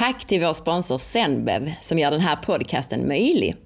Tack 0.00 0.24
till 0.24 0.40
vår 0.40 0.52
sponsor 0.52 0.98
Zenbev 0.98 1.72
som 1.80 1.98
gör 1.98 2.10
den 2.10 2.20
här 2.20 2.36
podcasten 2.36 3.08
möjlig. 3.08 3.56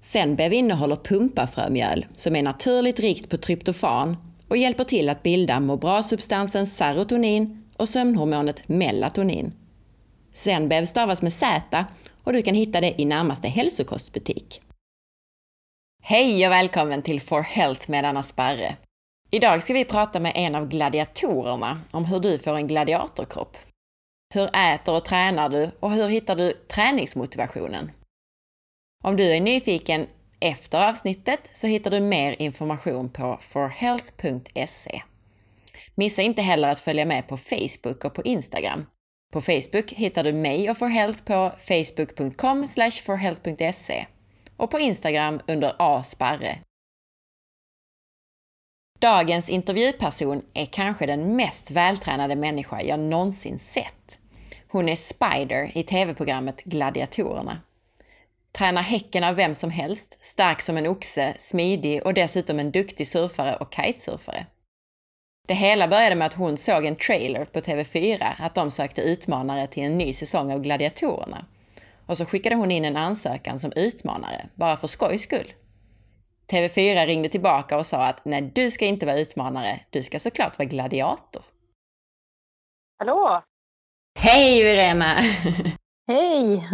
Zenbev 0.00 0.52
innehåller 0.52 0.96
pumpafrömjöl 0.96 2.06
som 2.12 2.36
är 2.36 2.42
naturligt 2.42 3.00
rikt 3.00 3.30
på 3.30 3.36
tryptofan 3.36 4.16
och 4.48 4.56
hjälper 4.56 4.84
till 4.84 5.08
att 5.08 5.22
bilda 5.22 5.60
må 5.60 5.76
bra-substansen 5.76 6.66
serotonin 6.66 7.64
och 7.76 7.88
sömnhormonet 7.88 8.68
melatonin. 8.68 9.52
Zenbev 10.32 10.84
stavas 10.84 11.22
med 11.22 11.32
Z 11.32 11.86
och 12.24 12.32
du 12.32 12.42
kan 12.42 12.54
hitta 12.54 12.80
det 12.80 13.00
i 13.00 13.04
närmaste 13.04 13.48
hälsokostbutik. 13.48 14.60
Hej 16.02 16.46
och 16.46 16.52
välkommen 16.52 17.02
till 17.02 17.20
For 17.20 17.42
Health 17.42 17.90
med 17.90 18.04
Anna 18.04 18.22
Sparre. 18.22 18.76
Idag 19.30 19.62
ska 19.62 19.74
vi 19.74 19.84
prata 19.84 20.20
med 20.20 20.32
en 20.34 20.54
av 20.54 20.68
gladiatorerna 20.68 21.80
om 21.90 22.04
hur 22.04 22.18
du 22.18 22.38
får 22.38 22.56
en 22.56 22.66
gladiatorkropp. 22.66 23.56
Hur 24.34 24.56
äter 24.56 24.96
och 24.96 25.04
tränar 25.04 25.48
du 25.48 25.70
och 25.80 25.92
hur 25.92 26.08
hittar 26.08 26.36
du 26.36 26.52
träningsmotivationen? 26.52 27.90
Om 29.04 29.16
du 29.16 29.24
är 29.24 29.40
nyfiken 29.40 30.06
efter 30.40 30.88
avsnittet 30.88 31.40
så 31.52 31.66
hittar 31.66 31.90
du 31.90 32.00
mer 32.00 32.42
information 32.42 33.10
på 33.10 33.38
forhealth.se. 33.40 35.02
Missa 35.94 36.22
inte 36.22 36.42
heller 36.42 36.68
att 36.68 36.80
följa 36.80 37.04
med 37.04 37.28
på 37.28 37.36
Facebook 37.36 38.04
och 38.04 38.14
på 38.14 38.22
Instagram. 38.22 38.86
På 39.32 39.40
Facebook 39.40 39.92
hittar 39.92 40.24
du 40.24 40.32
mig 40.32 40.70
och 40.70 40.78
forhealth 40.78 41.24
på 41.24 41.52
facebook.com 41.58 42.68
forhealth.se 43.06 44.06
och 44.56 44.70
på 44.70 44.78
Instagram 44.78 45.40
under 45.46 45.74
asparre. 45.78 46.58
Dagens 48.98 49.48
intervjuperson 49.48 50.42
är 50.54 50.66
kanske 50.66 51.06
den 51.06 51.36
mest 51.36 51.70
vältränade 51.70 52.36
människa 52.36 52.82
jag 52.82 53.00
någonsin 53.00 53.58
sett. 53.58 54.18
Hon 54.70 54.88
är 54.88 54.96
Spider 54.96 55.70
i 55.74 55.82
tv-programmet 55.82 56.64
Gladiatorerna. 56.64 57.60
Tränar 58.52 58.82
häcken 58.82 59.24
av 59.24 59.34
vem 59.34 59.54
som 59.54 59.70
helst, 59.70 60.18
stark 60.20 60.60
som 60.60 60.76
en 60.76 60.86
oxe, 60.86 61.34
smidig 61.38 62.06
och 62.06 62.14
dessutom 62.14 62.58
en 62.58 62.70
duktig 62.70 63.08
surfare 63.08 63.56
och 63.56 63.74
kitesurfare. 63.74 64.46
Det 65.46 65.54
hela 65.54 65.88
började 65.88 66.14
med 66.14 66.26
att 66.26 66.34
hon 66.34 66.56
såg 66.56 66.84
en 66.84 66.96
trailer 66.96 67.44
på 67.44 67.60
TV4 67.60 68.32
att 68.38 68.54
de 68.54 68.70
sökte 68.70 69.02
utmanare 69.02 69.66
till 69.66 69.82
en 69.82 69.98
ny 69.98 70.12
säsong 70.12 70.52
av 70.52 70.60
Gladiatorerna. 70.60 71.44
Och 72.06 72.16
så 72.16 72.24
skickade 72.24 72.56
hon 72.56 72.70
in 72.70 72.84
en 72.84 72.96
ansökan 72.96 73.58
som 73.58 73.72
utmanare, 73.76 74.48
bara 74.54 74.76
för 74.76 74.86
skojs 74.86 75.22
skull. 75.22 75.52
TV4 76.50 77.06
ringde 77.06 77.28
tillbaka 77.28 77.76
och 77.76 77.86
sa 77.86 78.04
att 78.04 78.24
nej, 78.24 78.52
du 78.54 78.70
ska 78.70 78.86
inte 78.86 79.06
vara 79.06 79.18
utmanare, 79.18 79.80
du 79.90 80.02
ska 80.02 80.18
såklart 80.18 80.58
vara 80.58 80.68
gladiator. 80.68 81.42
Hallå! 82.98 83.42
Hej 84.20 84.58
Irena! 84.58 85.14
Hej! 86.06 86.68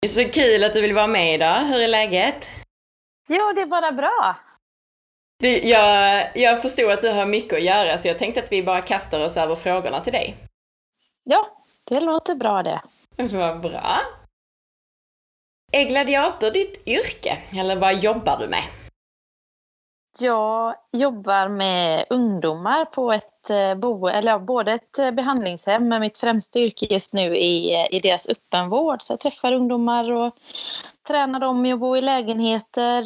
Det 0.00 0.06
är 0.06 0.24
så 0.24 0.32
kul 0.32 0.64
att 0.64 0.74
du 0.74 0.80
vill 0.80 0.94
vara 0.94 1.06
med 1.06 1.34
idag. 1.34 1.64
Hur 1.64 1.80
är 1.80 1.88
läget? 1.88 2.50
Jo, 3.28 3.52
det 3.52 3.60
är 3.60 3.66
bara 3.66 3.92
bra. 3.92 4.36
Du, 5.38 5.48
jag, 5.48 6.30
jag 6.34 6.62
förstod 6.62 6.90
att 6.90 7.00
du 7.00 7.12
har 7.12 7.26
mycket 7.26 7.52
att 7.52 7.62
göra 7.62 7.98
så 7.98 8.08
jag 8.08 8.18
tänkte 8.18 8.42
att 8.42 8.52
vi 8.52 8.62
bara 8.62 8.82
kastar 8.82 9.24
oss 9.24 9.36
över 9.36 9.54
frågorna 9.54 10.00
till 10.00 10.12
dig. 10.12 10.36
Ja, 11.24 11.62
det 11.90 12.00
låter 12.00 12.34
bra 12.34 12.62
det. 12.62 12.82
Vad 13.16 13.60
bra. 13.60 13.96
Är 15.72 15.84
gladiator 15.84 16.50
ditt 16.50 16.88
yrke, 16.88 17.38
eller 17.58 17.76
vad 17.76 17.94
jobbar 17.94 18.38
du 18.38 18.48
med? 18.48 18.64
Jag 20.18 20.74
jobbar 20.92 21.48
med 21.48 22.06
ungdomar 22.10 22.84
på 22.84 23.12
ett 23.12 23.35
eh, 23.50 23.74
bo, 23.74 24.08
eller 24.08 24.38
både 24.38 24.72
ett 24.72 24.98
eh, 24.98 25.10
behandlingshem, 25.10 25.88
men 25.88 26.00
mitt 26.00 26.18
främsta 26.18 26.58
yrke 26.58 26.86
just 26.90 27.12
nu 27.12 27.36
i, 27.36 27.74
eh, 27.74 27.86
i 27.90 28.00
deras 28.00 28.28
öppenvård. 28.28 29.02
Så 29.02 29.12
jag 29.12 29.20
träffar 29.20 29.52
ungdomar 29.52 30.12
och 30.12 30.34
tränar 31.06 31.40
dem 31.40 31.66
i 31.66 31.72
att 31.72 31.80
bo 31.80 31.96
i 31.96 32.00
lägenheter, 32.00 33.04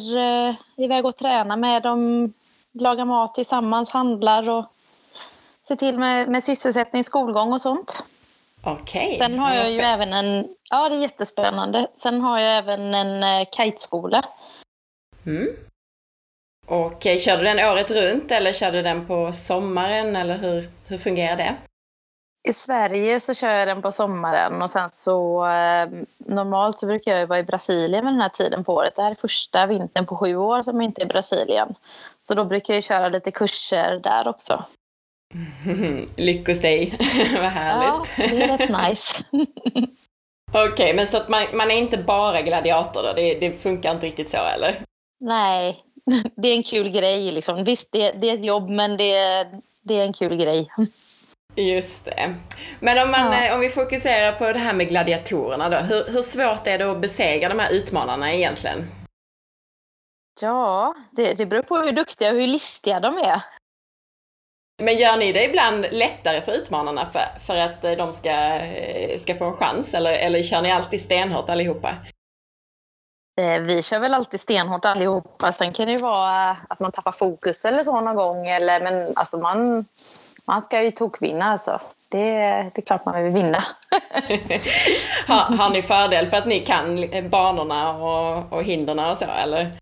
iväg 0.77 1.05
och 1.05 1.17
träna 1.17 1.55
med 1.55 1.83
dem, 1.83 2.33
lagar 2.73 3.05
mat 3.05 3.33
tillsammans, 3.33 3.89
handlar 3.89 4.49
och 4.49 4.65
ser 5.67 5.75
till 5.75 5.97
med, 5.97 6.29
med 6.29 6.43
sysselsättning, 6.43 7.03
skolgång 7.03 7.53
och 7.53 7.61
sånt. 7.61 8.03
Okej. 8.63 9.17
Sen 9.17 9.39
har 9.39 9.53
jag 9.53 9.71
ju 9.71 9.79
även 9.79 10.13
en, 10.13 10.47
ja 10.69 10.89
det 10.89 10.95
är 10.95 10.99
jättespännande. 10.99 11.87
Sen 11.95 12.21
har 12.21 12.39
jag 12.39 12.57
även 12.57 12.93
en 12.93 13.45
kiteskola. 13.45 14.25
Mm. 15.25 15.47
Och 16.71 17.05
eh, 17.05 17.17
kör 17.17 17.37
du 17.37 17.43
den 17.43 17.59
året 17.59 17.91
runt 17.91 18.31
eller 18.31 18.53
kör 18.53 18.71
du 18.71 18.81
den 18.81 19.07
på 19.07 19.31
sommaren 19.33 20.15
eller 20.15 20.37
hur, 20.37 20.69
hur 20.87 20.97
fungerar 20.97 21.37
det? 21.37 21.55
I 22.49 22.53
Sverige 22.53 23.19
så 23.19 23.33
kör 23.33 23.51
jag 23.51 23.67
den 23.67 23.81
på 23.81 23.91
sommaren 23.91 24.61
och 24.61 24.69
sen 24.69 24.89
så 24.89 25.45
eh, 25.47 25.89
normalt 26.17 26.77
så 26.77 26.87
brukar 26.87 27.17
jag 27.17 27.27
vara 27.27 27.39
i 27.39 27.43
Brasilien 27.43 28.05
vid 28.05 28.13
den 28.13 28.21
här 28.21 28.29
tiden 28.29 28.63
på 28.63 28.73
året. 28.73 28.95
Det 28.95 29.01
här 29.01 29.11
är 29.11 29.15
första 29.15 29.65
vintern 29.65 30.05
på 30.05 30.15
sju 30.17 30.35
år 30.35 30.61
som 30.61 30.75
jag 30.75 30.83
inte 30.83 31.01
är 31.01 31.05
i 31.05 31.07
Brasilien. 31.07 31.75
Så 32.19 32.33
då 32.33 32.45
brukar 32.45 32.73
jag 32.73 32.83
köra 32.83 33.09
lite 33.09 33.31
kurser 33.31 33.99
där 34.03 34.27
också. 34.27 34.65
Lyckos 36.15 36.59
dig, 36.59 36.93
vad 37.33 37.51
härligt. 37.51 38.11
Ja, 38.17 38.27
det 38.29 38.43
är 38.43 38.57
rätt 38.57 38.89
nice. 38.89 39.23
Okej, 40.51 40.71
okay, 40.73 40.93
men 40.93 41.07
så 41.07 41.17
att 41.17 41.29
man, 41.29 41.43
man, 41.53 41.71
är 41.71 41.75
inte 41.75 41.97
bara 41.97 42.41
gladiator 42.41 43.03
då? 43.03 43.13
Det, 43.13 43.39
det 43.39 43.51
funkar 43.51 43.91
inte 43.91 44.05
riktigt 44.05 44.29
så 44.29 44.37
eller? 44.37 44.75
Nej, 45.19 45.77
det 46.35 46.47
är 46.47 46.55
en 46.55 46.63
kul 46.63 46.89
grej. 46.89 47.31
Liksom. 47.31 47.63
Visst, 47.63 47.91
det, 47.91 48.11
det 48.11 48.29
är 48.29 48.33
ett 48.33 48.45
jobb, 48.45 48.69
men 48.69 48.97
det, 48.97 49.47
det 49.81 49.99
är 49.99 50.05
en 50.05 50.13
kul 50.13 50.35
grej. 50.35 50.67
Just 51.55 52.05
det. 52.05 52.35
Men 52.79 53.03
om, 53.05 53.11
man, 53.11 53.31
ja. 53.31 53.47
Eh, 53.47 53.53
om 53.53 53.59
vi 53.59 53.69
fokuserar 53.69 54.31
på 54.31 54.53
det 54.53 54.59
här 54.59 54.73
med 54.73 54.89
gladiatorerna 54.89 55.69
då. 55.69 55.77
Hur, 55.77 56.05
hur 56.11 56.21
svårt 56.21 56.67
är 56.67 56.77
det 56.77 56.91
att 56.91 57.01
besegra 57.01 57.49
de 57.49 57.59
här 57.59 57.73
utmanarna 57.73 58.33
egentligen? 58.33 58.87
Ja, 60.41 60.95
det, 61.11 61.33
det 61.33 61.45
beror 61.45 61.61
på 61.61 61.77
hur 61.77 61.91
duktiga 61.91 62.29
och 62.29 62.35
hur 62.35 62.47
listiga 62.47 62.99
de 62.99 63.17
är. 63.17 63.43
Men 64.81 64.97
gör 64.97 65.17
ni 65.17 65.31
det 65.31 65.45
ibland 65.45 65.85
lättare 65.91 66.41
för 66.41 66.51
utmanarna 66.51 67.05
för, 67.05 67.39
för 67.39 67.55
att 67.55 67.83
eh, 67.83 67.91
de 67.91 68.13
ska, 68.13 68.29
eh, 68.29 69.19
ska 69.19 69.35
få 69.35 69.45
en 69.45 69.57
chans? 69.57 69.93
Eller, 69.93 70.13
eller 70.13 70.43
kör 70.43 70.61
ni 70.61 70.71
alltid 70.71 71.01
stenhårt 71.01 71.49
allihopa? 71.49 71.95
Eh, 73.35 73.61
vi 73.61 73.83
kör 73.83 73.99
väl 73.99 74.13
alltid 74.13 74.39
stenhårt 74.39 74.85
allihopa. 74.85 75.51
Sen 75.51 75.73
kan 75.73 75.85
det 75.85 75.91
ju 75.91 75.97
vara 75.97 76.57
att 76.69 76.79
man 76.79 76.91
tappar 76.91 77.11
fokus 77.11 77.65
eller 77.65 77.83
så 77.83 78.01
någon 78.01 78.15
gång. 78.15 78.47
Eller, 78.47 78.81
men 78.81 79.13
alltså 79.15 79.37
man, 79.37 79.85
man 80.45 80.61
ska 80.61 80.83
ju 80.83 80.91
tokvinna 80.91 81.45
alltså. 81.45 81.81
Det, 82.09 82.31
det 82.75 82.77
är 82.77 82.81
klart 82.81 83.05
man 83.05 83.23
vill 83.23 83.33
vinna. 83.33 83.57
har, 85.27 85.57
har 85.57 85.69
ni 85.73 85.81
fördel 85.81 86.27
för 86.27 86.37
att 86.37 86.45
ni 86.45 86.59
kan 86.59 87.05
banorna 87.29 87.93
och, 87.93 88.53
och 88.53 88.63
hindren 88.63 88.99
och 88.99 89.17
så 89.17 89.25
eller? 89.25 89.80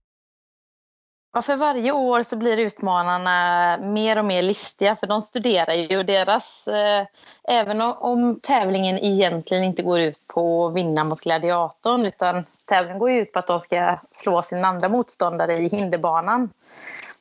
Ja, 1.34 1.42
för 1.42 1.56
varje 1.56 1.92
år 1.92 2.24
så 2.24 2.36
blir 2.36 2.60
utmanarna 2.60 3.78
mer 3.78 4.18
och 4.20 4.26
mer 4.26 4.42
listiga 4.42 4.96
för 4.96 5.08
de 5.08 5.22
studerar 5.22 5.74
ju 5.74 6.04
deras, 6.04 6.68
eh, 6.68 7.06
även 7.44 7.82
om 7.82 8.40
tävlingen 8.40 9.00
egentligen 9.00 9.64
inte 9.64 9.84
går 9.84 10.00
ut 10.00 10.28
på 10.28 10.68
att 10.68 10.74
vinna 10.74 11.04
mot 11.04 11.22
gladiatorn 11.22 12.06
utan 12.06 12.46
tävlingen 12.66 13.00
går 13.00 13.12
ut 13.12 13.34
på 13.34 13.40
att 13.40 13.48
de 13.48 13.60
ska 13.60 14.00
slå 14.12 14.42
sin 14.42 14.66
andra 14.66 14.90
motståndare 14.90 15.58
i 15.58 15.70
hinderbanan. 15.70 16.50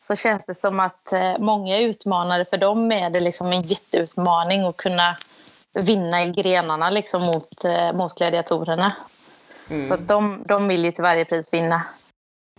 Så 0.01 0.17
känns 0.17 0.47
det 0.47 0.55
som 0.55 0.81
att 0.81 1.13
eh, 1.13 1.39
många 1.39 1.79
utmanare, 1.79 2.45
för 2.45 2.57
dem 2.57 2.93
är 2.93 3.11
det 3.11 3.21
liksom 3.21 3.53
en 3.53 3.63
jätteutmaning 3.63 4.65
att 4.65 4.77
kunna 4.77 5.17
vinna 5.75 6.25
i 6.25 6.31
grenarna 6.31 6.91
liksom 6.91 7.23
mot, 7.23 7.65
eh, 7.65 7.93
mot 7.93 8.15
gladiatorerna. 8.15 8.93
Mm. 9.71 9.87
Så 9.87 9.97
de, 9.97 10.43
de 10.47 10.69
vill 10.69 10.85
ju 10.85 10.93
till 10.93 11.05
varje 11.05 11.25
pris 11.25 11.53
vinna. 11.53 11.83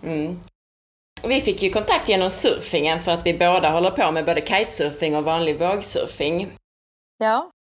Mm. 0.03 0.39
Vi 1.23 1.41
fick 1.41 1.63
ju 1.63 1.69
kontakt 1.69 2.09
genom 2.09 2.29
surfingen 2.29 2.99
för 2.99 3.11
att 3.11 3.25
vi 3.25 3.33
båda 3.33 3.69
håller 3.69 3.91
på 3.91 4.11
med 4.11 4.25
både 4.25 4.41
kitesurfing 4.41 5.15
och 5.15 5.23
vanlig 5.23 5.59
vågsurfing. 5.59 6.51
Ja. 7.17 7.51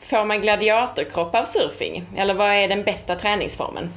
Får 0.00 0.24
man 0.24 0.40
gladiatorkropp 0.40 1.34
av 1.34 1.44
surfing? 1.44 2.04
Eller 2.16 2.34
vad 2.34 2.48
är 2.48 2.68
den 2.68 2.82
bästa 2.82 3.14
träningsformen? 3.14 3.92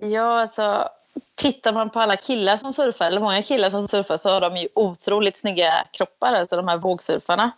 Ja, 0.00 0.40
alltså 0.40 0.88
tittar 1.34 1.72
man 1.72 1.90
på 1.90 2.00
alla 2.00 2.16
killar 2.16 2.56
som 2.56 2.72
surfar, 2.72 3.06
eller 3.06 3.20
många 3.20 3.42
killar 3.42 3.70
som 3.70 3.82
surfar, 3.82 4.16
så 4.16 4.30
har 4.30 4.40
de 4.40 4.56
ju 4.56 4.68
otroligt 4.74 5.36
snygga 5.36 5.86
kroppar, 5.92 6.32
alltså 6.32 6.56
de 6.56 6.68
här 6.68 6.78
vågsurfarna. 6.78 7.50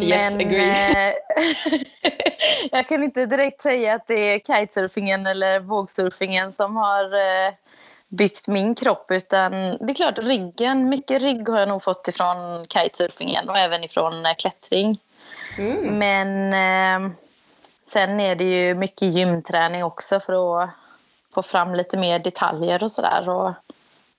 Yes, 0.00 0.34
Men 0.34 0.46
agree. 0.46 0.70
Eh, 1.08 1.14
jag 2.70 2.88
kan 2.88 3.02
inte 3.02 3.26
direkt 3.26 3.62
säga 3.62 3.94
att 3.94 4.06
det 4.06 4.14
är 4.14 4.38
kitesurfingen 4.38 5.26
eller 5.26 5.60
vågsurfingen 5.60 6.52
som 6.52 6.76
har 6.76 7.04
eh, 7.04 7.52
byggt 8.08 8.48
min 8.48 8.74
kropp 8.74 9.10
utan 9.10 9.52
det 9.52 9.92
är 9.92 9.94
klart 9.94 10.18
ryggen, 10.18 10.88
mycket 10.88 11.22
rygg 11.22 11.48
har 11.48 11.58
jag 11.58 11.68
nog 11.68 11.82
fått 11.82 12.08
ifrån 12.08 12.64
kitesurfingen 12.64 13.48
och 13.48 13.58
även 13.58 13.84
ifrån 13.84 14.26
eh, 14.26 14.34
klättring. 14.34 14.98
Mm. 15.58 15.98
Men 15.98 16.52
eh, 16.52 17.12
sen 17.82 18.20
är 18.20 18.36
det 18.36 18.44
ju 18.44 18.74
mycket 18.74 19.14
gymträning 19.14 19.84
också 19.84 20.20
för 20.20 20.62
att 20.62 20.70
få 21.34 21.42
fram 21.42 21.74
lite 21.74 21.96
mer 21.96 22.18
detaljer 22.18 22.82
och 22.82 22.92
sådär 22.92 23.28
och 23.28 23.54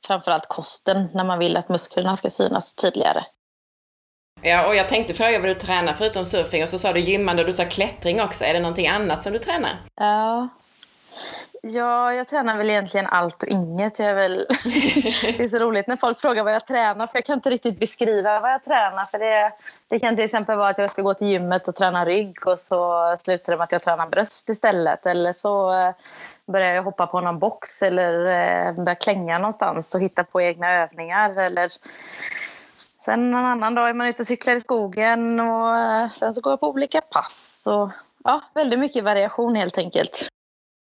framförallt 0.08 0.48
kosten 0.48 1.08
när 1.14 1.24
man 1.24 1.40
vill 1.40 1.58
att 1.58 1.70
musklerna 1.70 2.16
ska 2.16 2.30
synas 2.30 2.74
tydligare. 2.74 3.24
Ja, 4.42 4.68
och 4.68 4.76
jag 4.76 4.90
tänkte 4.90 5.14
fråga 5.14 5.40
vad 5.40 5.50
du 5.50 5.54
tränar 5.54 5.94
förutom 5.94 6.26
surfing 6.26 6.64
och 6.64 6.70
så 6.70 6.80
sa 6.80 6.94
du 6.94 7.00
gymmande 7.00 7.42
och 7.42 7.48
du 7.48 7.54
sa 7.54 7.66
klättring 7.66 8.22
också. 8.22 8.46
Är 8.46 8.54
det 8.54 8.60
någonting 8.60 8.88
annat 8.88 9.22
som 9.22 9.34
du 9.34 9.40
tränar? 9.40 9.72
Ja, 9.96 10.50
Ja, 11.62 12.14
jag 12.14 12.28
tränar 12.28 12.58
väl 12.58 12.70
egentligen 12.70 13.06
allt 13.08 13.44
och 13.44 13.50
inget. 13.50 14.00
Jag 14.00 14.10
är 14.10 14.14
väl... 14.14 14.46
det 15.38 15.44
är 15.44 15.48
så 15.48 15.60
roligt 15.60 15.88
när 15.88 15.96
folk 15.96 16.20
frågar 16.20 16.44
vad 16.44 16.54
jag 16.54 16.68
tränar 16.68 17.08
för 17.08 17.18
jag 17.18 17.26
kan 17.26 17.36
inte 17.36 17.50
riktigt 17.50 17.80
beskriva 17.80 18.40
vad 18.40 18.52
jag 18.52 18.64
tränar. 18.64 19.06
För 19.06 19.20
det, 19.20 19.52
det 19.90 20.00
kan 20.00 20.16
till 20.16 20.26
exempel 20.26 20.58
vara 20.58 20.70
att 20.70 20.78
jag 20.78 20.92
ska 20.92 21.02
gå 21.02 21.14
till 21.14 21.28
gymmet 21.28 21.68
och 21.68 21.76
träna 21.76 22.06
rygg 22.06 22.48
och 22.48 22.60
så 22.60 23.16
slutar 23.18 23.54
det 23.54 23.58
med 23.58 23.64
att 23.64 23.72
jag 23.72 23.82
tränar 23.82 24.08
bröst 24.08 24.50
istället. 24.50 25.06
Eller 25.06 25.34
så 25.34 25.72
eh, 25.74 25.94
börjar 26.48 26.74
jag 26.74 26.84
hoppa 26.84 27.08
på 27.08 27.22
någon 27.22 27.40
box 27.40 27.82
eller 27.82 28.26
eh, 28.26 28.84
börjar 28.84 29.02
klänga 29.02 29.38
någonstans 29.38 29.96
och 29.96 30.02
hitta 30.02 30.24
på 30.24 30.42
egna 30.42 30.72
övningar. 30.72 31.40
Eller 31.40 31.70
Sen 33.02 33.34
en 33.34 33.46
annan 33.46 33.76
dag 33.76 33.90
är 33.90 33.94
man 33.94 34.08
ute 34.08 34.22
och 34.22 34.28
cyklar 34.28 34.56
i 34.56 34.62
skogen 34.62 35.40
och 35.40 35.78
eh, 35.78 36.10
sen 36.10 36.34
så 36.34 36.42
går 36.42 36.52
jag 36.52 36.60
på 36.60 36.70
olika 36.70 37.02
pass. 37.02 37.68
Och, 37.70 37.90
ja, 38.24 38.42
väldigt 38.54 38.80
mycket 38.80 39.04
variation 39.04 39.56
helt 39.56 39.78
enkelt. 39.78 40.30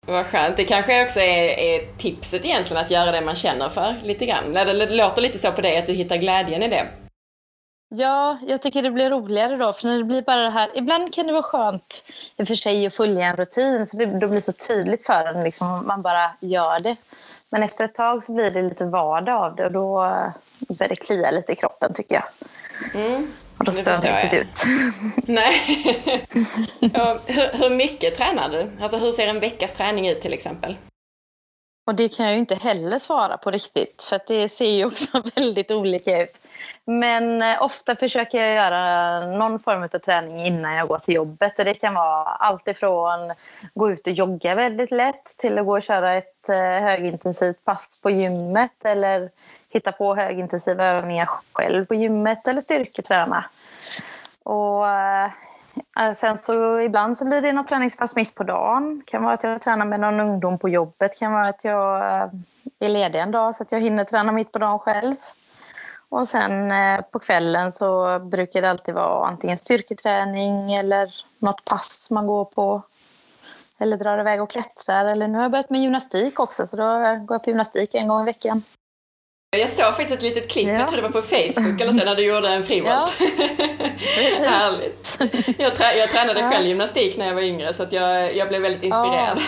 Vad 0.08 0.26
skönt. 0.26 0.58
Det 0.58 0.66
kanske 0.66 1.04
också 1.04 1.20
är, 1.20 1.60
är, 1.60 1.98
tipset 1.98 2.46
egentligen, 2.46 2.84
att 2.84 2.92
göra 2.92 3.12
det 3.12 3.22
man 3.22 3.36
känner 3.36 3.70
för 3.70 3.96
lite 4.04 4.26
grann. 4.26 4.54
Det, 4.54 4.90
låter 4.90 5.22
lite 5.22 5.40
så 5.40 5.52
på 5.52 5.62
dig, 5.62 5.78
att 5.78 5.88
du 5.88 5.94
hittar 5.94 6.18
glädjen 6.18 6.64
i 6.64 6.68
det. 6.68 6.88
Ja, 7.90 8.38
jag 8.48 8.62
tycker 8.62 8.82
det 8.82 8.92
blir 8.92 9.10
roligare 9.10 9.56
då, 9.56 9.74
för 9.74 9.88
när 9.88 9.98
det 9.98 10.04
blir 10.04 10.22
bara 10.22 10.42
det 10.42 10.50
här... 10.50 10.70
Ibland 10.74 11.14
kan 11.14 11.28
det 11.28 11.34
vara 11.34 11.44
skönt 11.44 12.06
i 12.38 12.44
och 12.44 12.48
för 12.48 12.56
sig 12.56 12.88
att 12.88 12.96
följa 12.96 13.26
en 13.26 13.36
rutin, 13.36 13.88
för 13.88 13.98
det 13.98 14.20
då 14.20 14.28
blir 14.28 14.42
så 14.42 14.52
tydligt 14.52 15.06
för 15.06 15.26
en, 15.26 15.44
liksom, 15.44 15.88
man 15.88 16.02
bara 16.02 16.32
gör 16.40 16.80
det. 16.80 16.96
Men 17.50 17.64
efter 17.64 17.86
ett 17.86 17.96
tag 17.96 18.24
så 18.24 18.32
blir 18.32 18.52
det 18.52 18.62
lite 18.62 18.86
vardag 18.86 19.44
av 19.44 19.56
det 19.56 19.66
och 19.66 19.72
då 19.72 19.96
börjar 20.78 20.90
det 20.90 20.96
klia 20.96 21.32
lite 21.32 21.52
i 21.52 21.56
kroppen 21.56 21.94
tycker 21.94 22.16
jag. 22.16 22.26
Mm. 23.06 23.32
Och 23.58 23.66
då 23.66 23.72
står 23.72 23.94
jag 23.94 23.98
inte 23.98 24.24
riktigt 24.24 24.42
ut. 24.42 24.64
Nej. 25.28 25.62
ja, 26.94 27.20
hur, 27.28 27.58
hur, 27.58 27.76
mycket 27.76 28.16
tränar 28.16 28.50
du? 28.50 28.84
Alltså 28.84 28.98
hur 28.98 29.12
ser 29.12 29.28
en 29.28 29.40
veckas 29.40 29.74
träning 29.74 30.08
ut 30.08 30.22
till 30.22 30.34
exempel? 30.34 30.76
Och 31.88 31.96
det 31.96 32.18
kan 32.18 32.26
jag 32.26 32.34
ju 32.34 32.40
inte 32.40 32.56
heller 32.56 33.00
svara 33.00 33.38
på 33.38 33.52
riktigt 33.52 34.06
för 34.10 34.16
att 34.16 34.28
det 34.28 34.50
ser 34.50 34.72
ju 34.72 34.86
också 34.86 35.24
väldigt 35.36 35.72
olika 35.72 36.22
ut. 36.24 36.38
Men 36.88 37.42
eh, 37.42 37.62
ofta 37.62 37.96
försöker 37.96 38.38
jag 38.38 38.56
göra 38.56 39.28
någon 39.28 39.60
form 39.60 39.84
av 39.84 39.88
träning 39.88 40.46
innan 40.46 40.76
jag 40.76 40.88
går 40.88 41.00
till 41.00 41.16
jobbet. 41.16 41.60
Och 41.60 41.66
det 41.66 41.74
kan 41.74 41.94
vara 41.94 42.24
allt 42.24 42.68
ifrån 42.68 43.34
gå 43.74 43.92
ut 43.92 44.08
och 44.08 44.14
jogga 44.14 44.56
väldigt 44.56 44.92
lätt 44.92 45.26
till 45.38 45.60
att 45.60 45.66
gå 45.66 45.76
och 45.76 45.84
köra 45.84 46.14
ett 46.14 46.50
eh, 46.50 46.56
högintensivt 46.58 47.66
pass 47.66 48.02
på 48.02 48.10
gymmet 48.10 48.86
eller 48.86 49.30
hitta 49.70 49.92
på 49.92 50.16
högintensiva 50.16 50.86
övningar 50.86 51.30
själv 51.54 51.86
på 51.86 51.96
gymmet 51.96 52.48
eller 52.48 52.62
styrketräna. 52.62 53.46
Och 54.44 54.90
eh, 54.90 55.30
sen 56.16 56.38
så 56.38 56.80
ibland 56.80 57.18
så 57.18 57.26
blir 57.26 57.42
det 57.42 57.54
något 57.54 57.68
träningspass 57.68 58.16
mitt 58.16 58.36
på 58.36 58.44
dagen. 58.44 59.00
Det 59.00 59.12
kan 59.12 59.24
vara 59.24 59.34
att 59.34 59.44
jag 59.44 59.62
tränar 59.62 59.86
med 59.86 60.00
någon 60.00 60.20
ungdom 60.20 60.58
på 60.58 60.70
jobbet. 60.70 61.12
Det 61.12 61.20
kan 61.20 61.34
vara 61.34 61.48
att 61.48 61.66
jag 61.66 62.02
är 62.80 62.90
ledig 62.90 63.20
en 63.20 63.32
dag 63.32 63.56
så 63.56 63.64
att 63.64 63.72
jag 63.72 63.82
hinner 63.82 64.04
träna 64.04 64.32
mitt 64.32 64.52
på 64.52 64.60
dagen 64.60 64.80
själv. 64.80 65.16
Och 66.10 66.28
sen 66.28 66.72
eh, 66.72 67.02
på 67.02 67.20
kvällen 67.20 67.72
så 67.72 68.20
brukar 68.20 68.62
det 68.62 68.70
alltid 68.70 68.94
vara 68.94 69.28
antingen 69.28 69.58
styrketräning 69.58 70.74
eller 70.74 71.10
något 71.40 71.66
pass 71.66 72.08
man 72.12 72.28
går 72.28 72.46
på. 72.46 72.82
Eller 73.80 73.98
drar 73.98 74.20
iväg 74.20 74.42
och 74.42 74.50
klättrar. 74.50 75.06
Eller 75.06 75.28
nu 75.28 75.36
har 75.36 75.44
jag 75.44 75.52
börjat 75.52 75.70
med 75.70 75.82
gymnastik 75.82 76.40
också 76.40 76.68
så 76.68 76.78
då 76.78 76.84
går 77.26 77.36
jag 77.36 77.44
på 77.44 77.50
gymnastik 77.50 77.96
en 77.96 78.08
gång 78.08 78.22
i 78.22 78.26
veckan. 78.26 78.64
Jag 79.58 79.70
såg 79.70 79.86
faktiskt 79.86 80.12
ett 80.12 80.22
litet 80.22 80.50
klipp, 80.50 80.68
ja. 80.68 80.74
jag 80.74 80.88
tror 80.88 80.98
det 80.98 81.04
var 81.04 81.10
på 81.10 81.22
Facebook 81.22 81.82
eller 81.82 81.94
så, 81.94 82.06
när 82.06 82.16
du 82.16 82.26
gjorde 82.26 82.50
en 82.50 82.64
frivolt. 82.64 82.94
Ja. 83.20 83.26
Härligt. 84.50 85.20
Jag, 85.60 85.76
trä, 85.76 85.94
jag 85.98 86.10
tränade 86.10 86.40
ja. 86.40 86.50
själv 86.52 86.68
gymnastik 86.68 87.18
när 87.18 87.28
jag 87.28 87.36
var 87.36 87.42
yngre 87.42 87.74
så 87.74 87.88
jag, 87.92 88.36
jag 88.36 88.48
blev 88.48 88.62
väldigt 88.62 88.84
inspirerad. 88.84 89.38
Ja. 89.38 89.42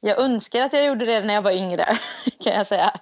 Jag 0.00 0.18
önskar 0.18 0.62
att 0.62 0.72
jag 0.72 0.84
gjorde 0.84 1.04
det 1.04 1.20
när 1.20 1.34
jag 1.34 1.42
var 1.42 1.50
yngre, 1.50 1.84
kan 2.44 2.52
jag 2.52 2.66
säga. 2.66 2.92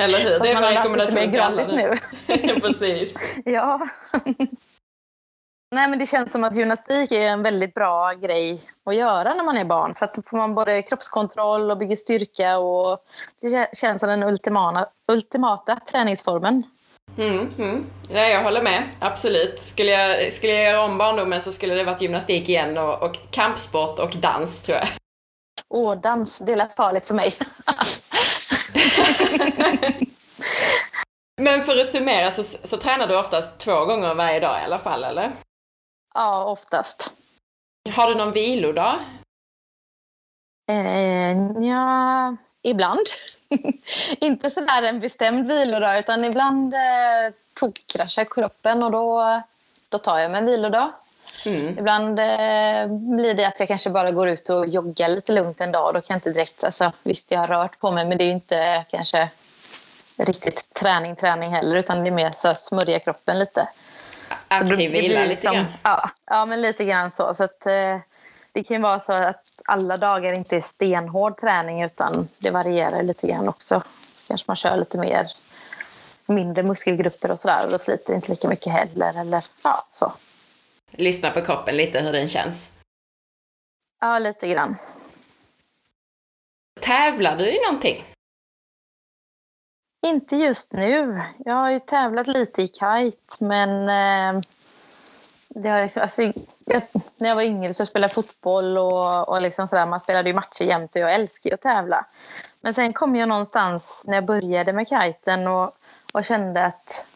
Eller 0.00 0.18
hur? 0.18 0.40
Det 0.40 0.50
är 0.50 0.56
en 0.56 0.76
rekommendation 0.76 1.30
till 1.30 1.40
alla 1.40 1.62
nu. 1.62 1.98
Precis. 2.60 3.14
Ja. 3.44 3.88
Nej, 5.74 5.88
men 5.88 5.98
det 5.98 6.06
känns 6.06 6.32
som 6.32 6.44
att 6.44 6.56
gymnastik 6.56 7.12
är 7.12 7.28
en 7.28 7.42
väldigt 7.42 7.74
bra 7.74 8.12
grej 8.12 8.60
att 8.84 8.94
göra 8.94 9.34
när 9.34 9.44
man 9.44 9.56
är 9.56 9.64
barn. 9.64 9.94
För 9.94 10.04
att 10.04 10.14
då 10.14 10.22
får 10.22 10.36
man 10.36 10.54
både 10.54 10.82
kroppskontroll 10.82 11.70
och 11.70 11.78
bygger 11.78 11.96
styrka 11.96 12.58
och 12.58 12.98
det 13.40 13.76
känns 13.76 14.00
som 14.00 14.08
den 14.08 14.22
ultimata, 14.22 14.86
ultimata 15.12 15.76
träningsformen. 15.76 16.62
Mm, 17.18 17.48
mm. 17.58 17.86
Ja, 18.08 18.20
jag 18.20 18.42
håller 18.42 18.62
med, 18.62 18.82
absolut. 18.98 19.60
Skulle 19.60 19.90
jag, 19.90 20.32
skulle 20.32 20.52
jag 20.52 20.62
göra 20.62 20.84
om 20.84 20.98
barndomen 20.98 21.42
så 21.42 21.52
skulle 21.52 21.74
det 21.74 21.84
varit 21.84 22.00
gymnastik 22.00 22.48
igen 22.48 22.78
och, 22.78 23.02
och 23.02 23.16
kampsport 23.30 23.98
och 23.98 24.16
dans 24.16 24.62
tror 24.62 24.78
jag. 24.78 24.88
Åh, 25.68 26.00
dans, 26.00 26.38
det 26.38 26.56
lät 26.56 26.74
farligt 26.74 27.06
för 27.06 27.14
mig. 27.14 27.34
Men 31.40 31.62
för 31.62 31.80
att 31.80 31.86
summera 31.86 32.30
så, 32.30 32.42
så 32.42 32.76
tränar 32.76 33.06
du 33.06 33.18
oftast 33.18 33.58
två 33.58 33.84
gånger 33.84 34.14
varje 34.14 34.40
dag 34.40 34.60
i 34.60 34.64
alla 34.64 34.78
fall, 34.78 35.04
eller? 35.04 35.32
Ja, 36.14 36.44
oftast. 36.44 37.12
Har 37.90 38.08
du 38.08 38.14
någon 38.14 38.32
vilodag? 38.32 38.98
Eh, 40.70 41.32
ja, 41.62 42.36
ibland. 42.62 43.06
Inte 44.20 44.50
sådär 44.50 44.82
en 44.82 45.00
bestämd 45.00 45.48
vilodag 45.48 45.98
utan 45.98 46.24
ibland 46.24 46.74
eh, 46.74 47.34
tokkraschar 47.54 48.24
kroppen 48.24 48.82
och 48.82 48.90
då, 48.90 49.42
då 49.88 49.98
tar 49.98 50.18
jag 50.18 50.30
mig 50.30 50.38
en 50.38 50.46
vilodag. 50.46 50.92
Mm. 51.44 51.78
Ibland 51.78 52.18
eh, 52.18 52.86
blir 53.16 53.34
det 53.34 53.44
att 53.44 53.60
jag 53.60 53.68
kanske 53.68 53.90
bara 53.90 54.10
går 54.10 54.28
ut 54.28 54.50
och 54.50 54.68
joggar 54.68 55.08
lite 55.08 55.32
lugnt 55.32 55.60
en 55.60 55.72
dag. 55.72 55.94
Då 55.94 56.00
kan 56.00 56.14
jag 56.14 56.16
inte 56.16 56.30
direkt, 56.30 56.64
alltså, 56.64 56.92
visst 57.02 57.30
jag 57.30 57.40
har 57.40 57.46
rört 57.46 57.78
på 57.78 57.90
mig 57.90 58.04
men 58.04 58.18
det 58.18 58.24
är 58.24 58.30
inte 58.30 58.84
kanske 58.90 59.28
riktigt 60.16 60.74
träning 60.74 61.16
träning 61.16 61.50
heller 61.50 61.76
utan 61.76 62.04
det 62.04 62.10
är 62.10 62.12
mer 62.12 62.30
så 62.30 62.48
här, 62.48 62.54
smörja 62.54 62.98
kroppen 62.98 63.38
lite. 63.38 63.68
Aktiv 64.48 64.92
vila 64.92 65.24
lite 65.24 65.42
grann? 65.42 65.64
Ja, 65.82 66.10
ja, 66.26 66.44
men 66.46 66.62
lite 66.62 66.84
grann 66.84 67.10
så. 67.10 67.34
så 67.34 67.44
att, 67.44 67.66
eh, 67.66 67.98
det 68.52 68.62
kan 68.62 68.76
ju 68.76 68.82
vara 68.82 69.00
så 69.00 69.12
att 69.12 69.44
alla 69.64 69.96
dagar 69.96 70.32
inte 70.32 70.56
är 70.56 70.60
stenhård 70.60 71.36
träning 71.36 71.82
utan 71.82 72.28
det 72.38 72.50
varierar 72.50 73.02
lite 73.02 73.26
grann 73.26 73.48
också. 73.48 73.82
Så 74.14 74.26
kanske 74.26 74.44
man 74.46 74.56
kör 74.56 74.76
lite 74.76 74.98
mer 74.98 75.26
mindre 76.26 76.62
muskelgrupper 76.62 77.30
och 77.30 77.38
sådär 77.38 77.64
och 77.64 77.70
då 77.70 77.78
sliter 77.78 78.14
inte 78.14 78.30
lika 78.30 78.48
mycket 78.48 78.72
heller. 78.72 79.20
Eller, 79.20 79.44
ja, 79.62 79.86
så. 79.90 80.12
Lyssna 80.90 81.30
på 81.30 81.40
kroppen 81.40 81.76
lite, 81.76 82.00
hur 82.00 82.12
den 82.12 82.28
känns? 82.28 82.72
Ja, 84.00 84.18
lite 84.18 84.48
grann. 84.48 84.76
Tävlar 86.80 87.36
du 87.36 87.50
i 87.50 87.58
någonting? 87.66 88.04
Inte 90.06 90.36
just 90.36 90.72
nu. 90.72 91.22
Jag 91.38 91.54
har 91.54 91.70
ju 91.70 91.78
tävlat 91.78 92.26
lite 92.26 92.62
i 92.62 92.68
kite, 92.68 93.44
men 93.44 93.70
eh, 93.88 94.40
det 95.48 95.68
har 95.68 95.82
liksom, 95.82 96.02
alltså, 96.02 96.22
jag, 96.64 96.82
när 97.16 97.28
jag 97.28 97.34
var 97.34 97.42
yngre 97.42 97.74
så 97.74 97.86
spelade 97.86 98.04
jag 98.04 98.14
fotboll 98.14 98.78
och, 98.78 99.28
och 99.28 99.42
liksom 99.42 99.66
sådär, 99.66 99.86
man 99.86 100.00
spelade 100.00 100.28
ju 100.28 100.34
matcher 100.34 100.64
jämt 100.64 100.94
och 100.94 101.00
jag 101.00 101.14
älskar 101.14 101.50
ju 101.50 101.54
att 101.54 101.60
tävla. 101.60 102.06
Men 102.60 102.74
sen 102.74 102.92
kom 102.92 103.16
jag 103.16 103.28
någonstans 103.28 104.04
när 104.06 104.14
jag 104.14 104.24
började 104.24 104.72
med 104.72 104.88
kiten 104.88 105.46
och, 105.46 105.76
och 106.12 106.24
kände 106.24 106.66
att 106.66 107.06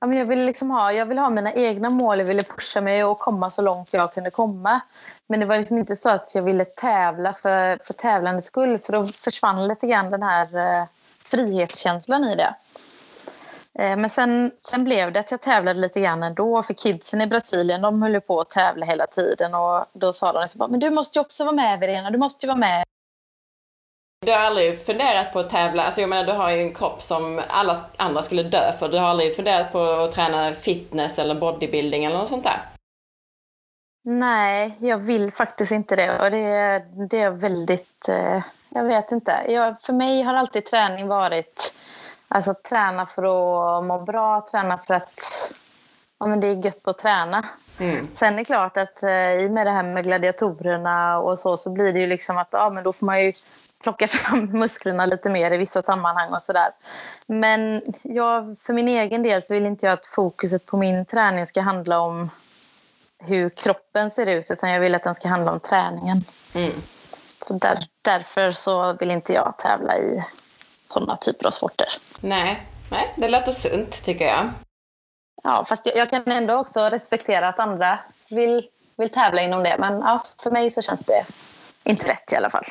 ja, 0.00 0.06
men 0.06 0.18
jag, 0.18 0.26
ville 0.26 0.44
liksom 0.44 0.70
ha, 0.70 0.92
jag 0.92 1.06
ville 1.06 1.20
ha 1.20 1.30
mina 1.30 1.52
egna 1.52 1.90
mål, 1.90 2.18
jag 2.18 2.26
ville 2.26 2.42
pusha 2.42 2.80
mig 2.80 3.04
och 3.04 3.18
komma 3.18 3.50
så 3.50 3.62
långt 3.62 3.92
jag 3.92 4.12
kunde 4.12 4.30
komma. 4.30 4.80
Men 5.26 5.40
det 5.40 5.46
var 5.46 5.56
liksom 5.56 5.78
inte 5.78 5.96
så 5.96 6.10
att 6.10 6.34
jag 6.34 6.42
ville 6.42 6.64
tävla 6.64 7.32
för, 7.32 7.78
för 7.84 7.94
tävlandets 7.94 8.46
skull 8.46 8.78
för 8.78 8.92
då 8.92 9.06
försvann 9.06 9.68
lite 9.68 9.86
grann 9.86 10.10
den 10.10 10.22
här 10.22 10.56
eh, 10.56 10.84
frihetskänslan 11.18 12.24
i 12.24 12.36
det. 12.36 12.54
Eh, 13.78 13.96
men 13.96 14.10
sen, 14.10 14.50
sen 14.62 14.84
blev 14.84 15.12
det 15.12 15.20
att 15.20 15.30
jag 15.30 15.40
tävlade 15.40 15.80
lite 15.80 16.00
grann 16.00 16.22
ändå. 16.22 16.62
För 16.62 16.74
kidsen 16.74 17.20
i 17.20 17.26
Brasilien 17.26 17.82
de 17.82 18.02
höll 18.02 18.20
på 18.20 18.40
att 18.40 18.50
tävla 18.50 18.86
hela 18.86 19.06
tiden. 19.06 19.54
Och 19.54 19.84
då 19.92 20.12
sa 20.12 20.32
de 20.32 20.40
liksom, 20.40 20.70
men 20.70 20.80
du 20.80 20.90
måste 20.90 21.18
ju 21.18 21.20
också 21.20 21.44
vara 21.44 21.56
med 21.56 21.80
Verena, 21.80 22.10
du 22.10 22.18
måste 22.18 22.46
ju 22.46 22.48
vara 22.48 22.58
med. 22.58 22.84
Du 24.26 24.32
har 24.32 24.38
aldrig 24.38 24.86
funderat 24.86 25.32
på 25.32 25.38
att 25.38 25.50
tävla? 25.50 25.84
Alltså 25.84 26.00
jag 26.00 26.10
menar, 26.10 26.24
du 26.24 26.32
har 26.32 26.50
ju 26.50 26.62
en 26.62 26.74
kropp 26.74 27.02
som 27.02 27.42
alla 27.48 27.76
andra 27.96 28.22
skulle 28.22 28.42
dö 28.42 28.72
för. 28.72 28.88
Du 28.88 28.98
har 28.98 29.08
aldrig 29.08 29.36
funderat 29.36 29.72
på 29.72 29.82
att 29.82 30.12
träna 30.12 30.54
fitness 30.54 31.18
eller 31.18 31.34
bodybuilding 31.34 32.04
eller 32.04 32.18
något 32.18 32.28
sånt 32.28 32.44
där? 32.44 32.68
Nej, 34.04 34.76
jag 34.80 34.98
vill 34.98 35.32
faktiskt 35.32 35.72
inte 35.72 35.96
det. 35.96 36.20
Och 36.20 36.30
det, 36.30 36.84
det 37.10 37.20
är 37.20 37.30
väldigt... 37.30 38.08
Eh, 38.08 38.42
jag 38.68 38.84
vet 38.84 39.12
inte. 39.12 39.44
Jag, 39.48 39.80
för 39.80 39.92
mig 39.92 40.22
har 40.22 40.34
alltid 40.34 40.66
träning 40.66 41.08
varit 41.08 41.74
alltså, 42.28 42.54
träna 42.54 43.06
för 43.06 43.22
att 43.22 43.84
må 43.84 43.98
bra, 43.98 44.46
träna 44.50 44.78
för 44.78 44.94
att 44.94 45.20
ja, 46.20 46.26
men 46.26 46.40
det 46.40 46.46
är 46.46 46.64
gött 46.64 46.88
att 46.88 46.98
träna. 46.98 47.44
Mm. 47.80 48.08
Sen 48.12 48.34
är 48.34 48.36
det 48.36 48.44
klart 48.44 48.76
att 48.76 49.02
eh, 49.02 49.32
i 49.32 49.46
och 49.48 49.52
med 49.52 49.66
det 49.66 49.70
här 49.70 49.82
med 49.82 50.04
gladiatorerna 50.04 51.18
och 51.18 51.38
så, 51.38 51.56
så 51.56 51.70
blir 51.70 51.92
det 51.92 51.98
ju 51.98 52.08
liksom 52.08 52.38
att 52.38 52.48
ja, 52.52 52.70
men 52.70 52.84
då 52.84 52.92
får 52.92 53.06
man 53.06 53.22
ju 53.22 53.32
plocka 53.82 54.08
fram 54.08 54.44
musklerna 54.52 55.04
lite 55.04 55.30
mer 55.30 55.50
i 55.50 55.56
vissa 55.56 55.82
sammanhang 55.82 56.32
och 56.32 56.42
sådär. 56.42 56.70
Men 57.26 57.82
jag, 58.02 58.58
för 58.58 58.72
min 58.72 58.88
egen 58.88 59.22
del 59.22 59.42
så 59.42 59.54
vill 59.54 59.66
inte 59.66 59.86
jag 59.86 59.92
att 59.92 60.06
fokuset 60.06 60.66
på 60.66 60.76
min 60.76 61.06
träning 61.06 61.46
ska 61.46 61.60
handla 61.60 62.00
om 62.00 62.30
hur 63.18 63.50
kroppen 63.50 64.10
ser 64.10 64.26
ut 64.26 64.50
utan 64.50 64.70
jag 64.70 64.80
vill 64.80 64.94
att 64.94 65.02
den 65.02 65.14
ska 65.14 65.28
handla 65.28 65.52
om 65.52 65.60
träningen. 65.60 66.24
Mm. 66.54 66.72
Så 67.42 67.54
där, 67.54 67.78
därför 68.02 68.50
så 68.50 68.92
vill 68.92 69.10
inte 69.10 69.32
jag 69.32 69.54
tävla 69.58 69.98
i 69.98 70.24
sådana 70.86 71.16
typer 71.16 71.46
av 71.46 71.50
sporter. 71.50 71.88
Nej, 72.20 72.66
nej 72.90 73.14
det 73.16 73.28
låter 73.28 73.52
sunt 73.52 74.04
tycker 74.04 74.26
jag. 74.26 74.50
Ja, 75.42 75.64
fast 75.64 75.86
jag, 75.86 75.96
jag, 75.96 76.10
kan 76.10 76.22
ändå 76.26 76.56
också 76.56 76.80
respektera 76.80 77.48
att 77.48 77.60
andra 77.60 77.98
vill, 78.30 78.68
vill 78.96 79.08
tävla 79.08 79.42
inom 79.42 79.62
det. 79.62 79.76
Men 79.78 80.00
ja, 80.00 80.22
för 80.42 80.50
mig 80.50 80.70
så 80.70 80.82
känns 80.82 81.00
det 81.00 81.26
inte 81.84 82.08
rätt 82.08 82.32
i 82.32 82.36
alla 82.36 82.50
fall. 82.50 82.64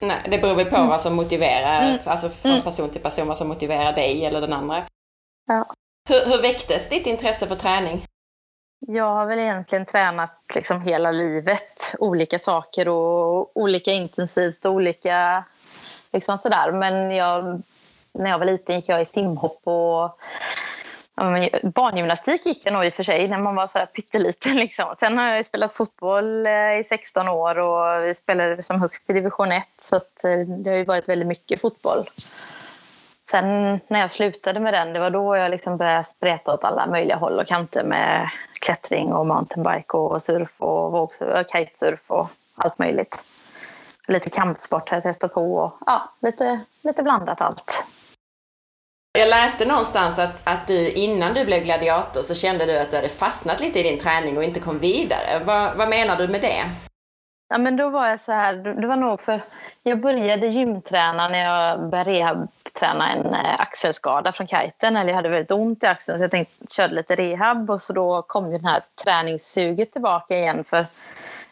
Nej, 0.00 0.22
det 0.30 0.38
beror 0.38 0.54
väl 0.54 0.70
på 0.70 0.76
mm. 0.76 0.88
vad 0.88 1.00
som 1.00 1.16
motiverar, 1.16 1.80
mm. 1.82 1.98
alltså 2.04 2.28
från 2.28 2.52
mm. 2.52 2.62
person 2.62 2.90
till 2.90 3.02
person, 3.02 3.28
vad 3.28 3.38
som 3.38 3.48
motiverar 3.48 3.92
dig 3.92 4.24
eller 4.24 4.40
den 4.40 4.52
andra. 4.52 4.82
Ja. 5.46 5.66
Hur, 6.08 6.30
hur 6.30 6.42
väcktes 6.42 6.88
ditt 6.88 7.06
intresse 7.06 7.46
för 7.46 7.56
träning? 7.56 8.06
Jag 8.86 9.14
har 9.14 9.26
väl 9.26 9.38
egentligen 9.38 9.86
tränat 9.86 10.42
liksom 10.54 10.80
hela 10.80 11.10
livet, 11.10 11.94
olika 11.98 12.38
saker 12.38 12.88
och 12.88 13.56
olika 13.56 13.92
intensivt 13.92 14.64
och 14.64 14.72
olika 14.72 15.44
liksom 16.12 16.36
sådär. 16.36 16.72
Men 16.72 17.10
jag, 17.10 17.62
när 18.12 18.30
jag 18.30 18.38
var 18.38 18.46
liten 18.46 18.76
gick 18.76 18.88
jag 18.88 19.02
i 19.02 19.04
simhopp 19.04 19.60
och 19.64 20.18
barngymnastik 21.62 22.46
gick 22.46 22.66
jag 22.66 22.72
nog 22.72 22.84
i 22.84 22.88
och 22.88 22.94
för 22.94 23.02
sig 23.02 23.28
när 23.28 23.38
man 23.38 23.54
var 23.54 23.66
så 23.66 23.78
här 23.78 23.86
pytteliten. 23.86 24.56
Liksom. 24.56 24.94
Sen 24.96 25.18
har 25.18 25.32
jag 25.32 25.46
spelat 25.46 25.72
fotboll 25.72 26.46
eh, 26.46 26.78
i 26.78 26.84
16 26.84 27.28
år 27.28 27.58
och 27.58 28.04
vi 28.04 28.14
spelade 28.14 28.62
som 28.62 28.80
högst 28.80 29.10
i 29.10 29.12
division 29.12 29.52
1 29.52 29.68
så 29.76 29.96
eh, 29.96 30.46
det 30.48 30.70
har 30.70 30.76
ju 30.76 30.84
varit 30.84 31.08
väldigt 31.08 31.28
mycket 31.28 31.60
fotboll. 31.60 32.10
Sen 33.30 33.80
när 33.88 34.00
jag 34.00 34.10
slutade 34.10 34.60
med 34.60 34.74
den, 34.74 34.92
det 34.92 35.00
var 35.00 35.10
då 35.10 35.36
jag 35.36 35.50
liksom 35.50 35.76
började 35.76 36.04
spreta 36.04 36.54
åt 36.54 36.64
alla 36.64 36.86
möjliga 36.86 37.16
håll 37.16 37.38
och 37.38 37.46
kanter 37.46 37.84
med 37.84 38.30
klättring 38.60 39.12
och 39.12 39.26
mountainbike 39.26 39.96
och 39.96 40.22
surf 40.22 40.54
och 40.58 40.92
vågsurf, 40.92 41.46
kitesurf 41.52 42.04
och 42.06 42.28
allt 42.54 42.78
möjligt. 42.78 43.24
Lite 44.08 44.30
kampsport 44.30 44.88
har 44.88 44.96
jag 44.96 45.02
testat 45.02 45.34
på 45.34 45.56
och 45.56 45.72
ja, 45.86 46.12
lite, 46.20 46.60
lite 46.82 47.02
blandat 47.02 47.40
allt. 47.40 47.84
Jag 49.18 49.28
läste 49.28 49.64
någonstans 49.64 50.18
att, 50.18 50.40
att 50.44 50.66
du 50.66 50.90
innan 50.90 51.34
du 51.34 51.44
blev 51.44 51.62
gladiator 51.62 52.22
så 52.22 52.34
kände 52.34 52.66
du 52.66 52.78
att 52.78 52.90
du 52.90 52.96
hade 52.96 53.08
fastnat 53.08 53.60
lite 53.60 53.80
i 53.80 53.82
din 53.82 53.98
träning 53.98 54.36
och 54.36 54.44
inte 54.44 54.60
kom 54.60 54.78
vidare. 54.78 55.42
Vad, 55.44 55.76
vad 55.76 55.88
menar 55.88 56.16
du 56.16 56.28
med 56.28 56.42
det? 56.42 56.70
Ja, 57.48 57.58
men 57.58 57.76
då 57.76 57.88
var 57.88 58.06
jag 58.06 58.20
så 58.20 58.32
här, 58.32 58.54
det 58.54 58.86
var 58.86 58.96
nog 58.96 59.20
för 59.20 59.42
jag 59.82 60.00
började 60.00 60.46
gymträna 60.46 61.28
när 61.28 61.44
jag 61.44 61.90
började 61.90 62.10
rehabträna 62.10 63.12
en 63.12 63.34
eh, 63.34 63.60
axelskada 63.60 64.32
från 64.32 64.46
kiten. 64.46 64.96
Eller 64.96 65.08
jag 65.08 65.16
hade 65.16 65.28
väldigt 65.28 65.50
ont 65.50 65.82
i 65.82 65.86
axeln 65.86 66.18
så 66.18 66.24
jag 66.24 66.30
tänkte 66.30 66.74
körde 66.74 66.94
lite 66.94 67.16
rehab 67.16 67.70
och 67.70 67.80
så 67.80 67.92
då 67.92 68.22
kom 68.22 68.52
ju 68.52 68.58
det 68.58 68.68
här 68.68 68.82
träningssuget 69.04 69.92
tillbaka 69.92 70.38
igen. 70.38 70.64
För 70.64 70.86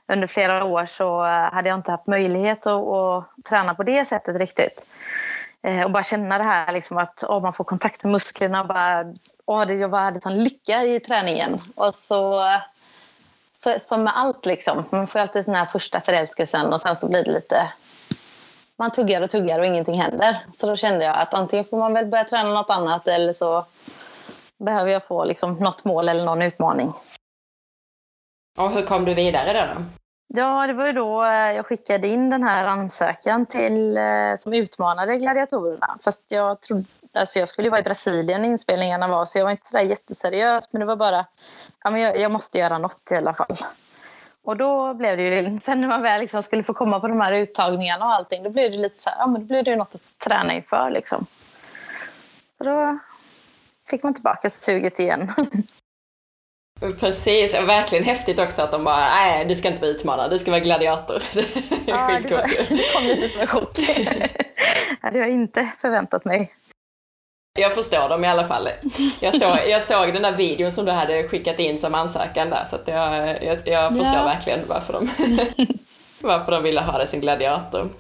under 0.08 0.26
flera 0.26 0.64
år 0.64 0.86
så 0.86 1.24
eh, 1.24 1.52
hade 1.52 1.68
jag 1.68 1.78
inte 1.78 1.90
haft 1.90 2.06
möjlighet 2.06 2.66
att, 2.66 2.88
att 2.88 3.28
träna 3.48 3.74
på 3.74 3.82
det 3.82 4.04
sättet 4.04 4.38
riktigt. 4.38 4.86
Eh, 5.64 5.84
och 5.84 5.90
bara 5.90 6.02
känna 6.02 6.38
det 6.38 6.44
här 6.44 6.72
liksom 6.72 6.98
att 6.98 7.24
oh, 7.24 7.42
man 7.42 7.52
får 7.52 7.64
kontakt 7.64 8.04
med 8.04 8.12
musklerna 8.12 8.60
och 8.60 8.68
bara, 8.68 9.04
oh, 9.46 9.66
det, 9.66 9.74
jag 9.74 9.90
bara 9.90 10.02
hade 10.02 10.20
sån 10.20 10.34
lycka 10.34 10.84
i 10.84 11.00
träningen. 11.00 11.60
Och 11.74 11.94
så, 11.94 12.42
så 13.56 13.78
som 13.78 14.04
med 14.04 14.16
allt 14.16 14.46
liksom, 14.46 14.84
man 14.90 15.06
får 15.06 15.18
alltid 15.18 15.44
den 15.44 15.54
här 15.54 15.64
första 15.64 16.00
förälskelsen 16.00 16.72
och 16.72 16.80
sen 16.80 16.96
så 16.96 17.08
blir 17.08 17.24
det 17.24 17.32
lite 17.32 17.72
man 18.76 18.90
tuggar 18.90 19.22
och 19.22 19.30
tuggar 19.30 19.58
och 19.58 19.66
ingenting 19.66 20.00
händer. 20.00 20.38
Så 20.52 20.66
då 20.66 20.76
kände 20.76 21.04
jag 21.04 21.16
att 21.16 21.34
antingen 21.34 21.64
får 21.64 21.78
man 21.78 21.94
väl 21.94 22.06
börja 22.06 22.24
träna 22.24 22.54
något 22.54 22.70
annat 22.70 23.08
eller 23.08 23.32
så 23.32 23.66
behöver 24.58 24.90
jag 24.90 25.06
få 25.06 25.24
liksom 25.24 25.54
något 25.54 25.84
mål 25.84 26.08
eller 26.08 26.24
någon 26.24 26.42
utmaning. 26.42 26.92
Och 28.58 28.70
hur 28.70 28.82
kom 28.82 29.04
du 29.04 29.14
vidare 29.14 29.52
då? 29.52 29.82
Ja, 30.36 30.66
det 30.66 30.72
var 30.72 30.86
ju 30.86 30.92
då 30.92 31.24
eh, 31.24 31.52
jag 31.52 31.66
skickade 31.66 32.08
in 32.08 32.30
den 32.30 32.42
här 32.42 32.64
ansökan 32.64 33.46
till, 33.46 33.96
eh, 33.96 34.34
som 34.36 34.52
utmanade 34.52 35.18
gladiatorerna. 35.18 35.98
Fast 36.04 36.30
jag 36.30 36.60
trodde, 36.60 36.84
alltså 37.12 37.38
jag 37.38 37.48
skulle 37.48 37.66
ju 37.66 37.70
vara 37.70 37.80
i 37.80 37.84
Brasilien 37.84 38.42
när 38.42 38.48
inspelningarna 38.48 39.08
var, 39.08 39.24
så 39.24 39.38
jag 39.38 39.44
var 39.44 39.50
inte 39.50 39.66
sådär 39.66 39.84
jätteseriös. 39.84 40.72
Men 40.72 40.80
det 40.80 40.86
var 40.86 40.96
bara, 40.96 41.26
ja 41.84 41.90
men 41.90 42.00
jag, 42.00 42.18
jag 42.18 42.32
måste 42.32 42.58
göra 42.58 42.78
något 42.78 43.10
i 43.12 43.14
alla 43.14 43.34
fall. 43.34 43.56
Och 44.44 44.56
då 44.56 44.94
blev 44.94 45.16
det 45.16 45.22
ju, 45.22 45.60
sen 45.60 45.80
när 45.80 45.88
man 45.88 46.02
väl 46.02 46.20
liksom 46.20 46.42
skulle 46.42 46.62
få 46.62 46.74
komma 46.74 47.00
på 47.00 47.08
de 47.08 47.20
här 47.20 47.32
uttagningarna 47.32 48.04
och 48.04 48.12
allting, 48.12 48.42
då 48.42 48.50
blev 48.50 48.70
det 48.70 48.78
lite 48.78 49.02
så 49.02 49.10
här, 49.10 49.16
ja 49.18 49.26
men 49.26 49.40
då 49.40 49.46
blev 49.46 49.64
det 49.64 49.70
ju 49.70 49.76
något 49.76 49.94
att 49.94 50.18
träna 50.18 50.54
inför 50.54 50.90
liksom. 50.90 51.26
Så 52.58 52.64
då 52.64 52.98
fick 53.90 54.02
man 54.02 54.14
tillbaka 54.14 54.50
suget 54.50 54.98
igen. 54.98 55.32
Precis, 56.80 57.58
och 57.58 57.68
verkligen 57.68 58.04
häftigt 58.04 58.38
också 58.38 58.62
att 58.62 58.70
de 58.70 58.84
bara, 58.84 59.08
nej 59.08 59.44
du 59.44 59.54
ska 59.54 59.68
inte 59.68 59.80
vara 59.80 59.90
utmanare, 59.90 60.28
du 60.28 60.38
ska 60.38 60.50
vara 60.50 60.60
gladiator. 60.60 61.22
Det 61.34 61.40
är 61.40 62.12
ja, 62.12 62.20
det, 62.22 62.34
var, 62.34 62.42
det 62.68 62.92
kom 62.92 63.06
lite 63.06 63.28
som 63.28 63.40
en 63.40 63.46
chock. 63.46 63.74
det 63.74 64.28
hade 65.02 65.18
jag 65.18 65.30
inte 65.30 65.72
förväntat 65.80 66.24
mig. 66.24 66.52
Jag 67.58 67.74
förstår 67.74 68.08
dem 68.08 68.24
i 68.24 68.28
alla 68.28 68.44
fall. 68.44 68.68
Jag 69.20 69.34
såg, 69.34 69.58
jag 69.68 69.82
såg 69.82 70.12
den 70.12 70.22
där 70.22 70.36
videon 70.36 70.72
som 70.72 70.84
du 70.84 70.92
hade 70.92 71.28
skickat 71.28 71.58
in 71.58 71.78
som 71.78 71.94
ansökan 71.94 72.50
där, 72.50 72.64
så 72.70 72.76
att 72.76 72.88
jag, 72.88 73.42
jag, 73.44 73.58
jag 73.64 73.96
förstår 73.96 74.16
ja. 74.16 74.24
verkligen 74.24 74.60
varför 74.68 74.92
de, 74.92 75.10
varför 76.20 76.52
de 76.52 76.62
ville 76.62 76.80
ha 76.80 76.98
dig 76.98 77.08
som 77.08 77.20
gladiator. 77.20 77.90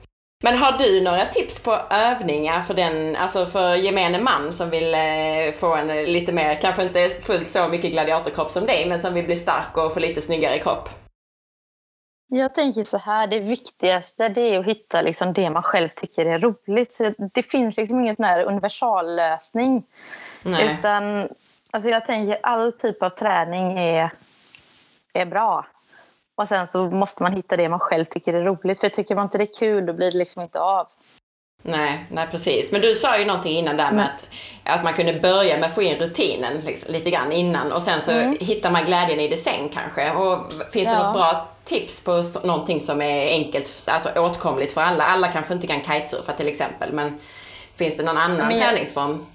Men 0.42 0.56
har 0.56 0.78
du 0.78 1.00
några 1.00 1.26
tips 1.26 1.62
på 1.62 1.78
övningar 1.90 2.60
för 2.60 2.74
den, 2.74 3.16
alltså 3.16 3.46
för 3.46 3.74
gemene 3.74 4.18
man 4.18 4.52
som 4.52 4.70
vill 4.70 4.94
eh, 4.94 5.52
få 5.54 5.74
en 5.74 5.86
lite 5.86 6.32
mer, 6.32 6.60
kanske 6.60 6.82
inte 6.82 7.08
fullt 7.08 7.50
så 7.50 7.68
mycket 7.68 7.92
gladiatorkropp 7.92 8.50
som 8.50 8.66
dig, 8.66 8.88
men 8.88 9.00
som 9.00 9.14
vill 9.14 9.24
bli 9.24 9.36
stark 9.36 9.76
och 9.76 9.94
få 9.94 10.00
lite 10.00 10.20
snyggare 10.20 10.58
kropp? 10.58 10.88
Jag 12.28 12.54
tänker 12.54 12.82
så 12.82 12.98
här, 12.98 13.26
det 13.26 13.40
viktigaste 13.40 14.28
det 14.28 14.40
är 14.40 14.58
att 14.58 14.66
hitta 14.66 15.02
liksom 15.02 15.32
det 15.32 15.50
man 15.50 15.62
själv 15.62 15.88
tycker 15.88 16.26
är 16.26 16.38
roligt. 16.38 16.92
Så 16.92 17.12
det 17.32 17.42
finns 17.42 17.76
liksom 17.76 18.00
ingen 18.00 18.16
sån 18.16 18.24
här 18.24 18.44
universallösning. 18.44 19.84
Utan 20.44 21.28
alltså 21.70 21.90
jag 21.90 22.06
tänker 22.06 22.38
all 22.42 22.72
typ 22.72 23.02
av 23.02 23.10
träning 23.10 23.78
är, 23.78 24.10
är 25.12 25.26
bra. 25.26 25.66
Och 26.36 26.48
sen 26.48 26.66
så 26.66 26.90
måste 26.90 27.22
man 27.22 27.32
hitta 27.32 27.56
det 27.56 27.68
man 27.68 27.80
själv 27.80 28.04
tycker 28.04 28.34
är 28.34 28.42
roligt. 28.42 28.80
För 28.80 28.88
tycker 28.88 29.14
man 29.14 29.24
inte 29.24 29.38
det 29.38 29.44
är 29.44 29.58
kul, 29.58 29.86
då 29.86 29.92
blir 29.92 30.12
det 30.12 30.18
liksom 30.18 30.42
inte 30.42 30.60
av. 30.60 30.88
Nej, 31.66 32.06
nej 32.10 32.26
precis. 32.30 32.72
Men 32.72 32.80
du 32.80 32.94
sa 32.94 33.18
ju 33.18 33.24
någonting 33.24 33.56
innan 33.56 33.76
där 33.76 33.92
med 33.92 33.92
mm. 33.92 34.06
att, 34.06 34.26
att 34.76 34.84
man 34.84 34.92
kunde 34.92 35.20
börja 35.20 35.58
med 35.58 35.66
att 35.66 35.74
få 35.74 35.82
in 35.82 35.98
rutinen 35.98 36.60
liksom, 36.60 36.92
lite 36.92 37.10
grann 37.10 37.32
innan 37.32 37.72
och 37.72 37.82
sen 37.82 38.00
så 38.00 38.10
mm. 38.12 38.36
hittar 38.40 38.70
man 38.70 38.84
glädjen 38.84 39.20
i 39.20 39.28
det 39.28 39.36
sen 39.36 39.68
kanske. 39.68 40.12
Och 40.12 40.52
finns 40.72 40.88
ja. 40.88 40.94
det 40.94 41.02
något 41.02 41.14
bra 41.14 41.48
tips 41.64 42.04
på 42.04 42.24
någonting 42.44 42.80
som 42.80 43.02
är 43.02 43.28
enkelt, 43.28 43.88
alltså 43.88 44.08
åtkomligt 44.20 44.72
för 44.72 44.80
alla? 44.80 45.04
Alla 45.04 45.28
kanske 45.28 45.54
inte 45.54 45.66
kan 45.66 45.80
kitesurfa 45.80 46.32
till 46.32 46.48
exempel, 46.48 46.92
men 46.92 47.20
finns 47.74 47.96
det 47.96 48.02
någon 48.02 48.18
annan 48.18 48.50
jag, 48.50 48.70
träningsform? 48.70 49.26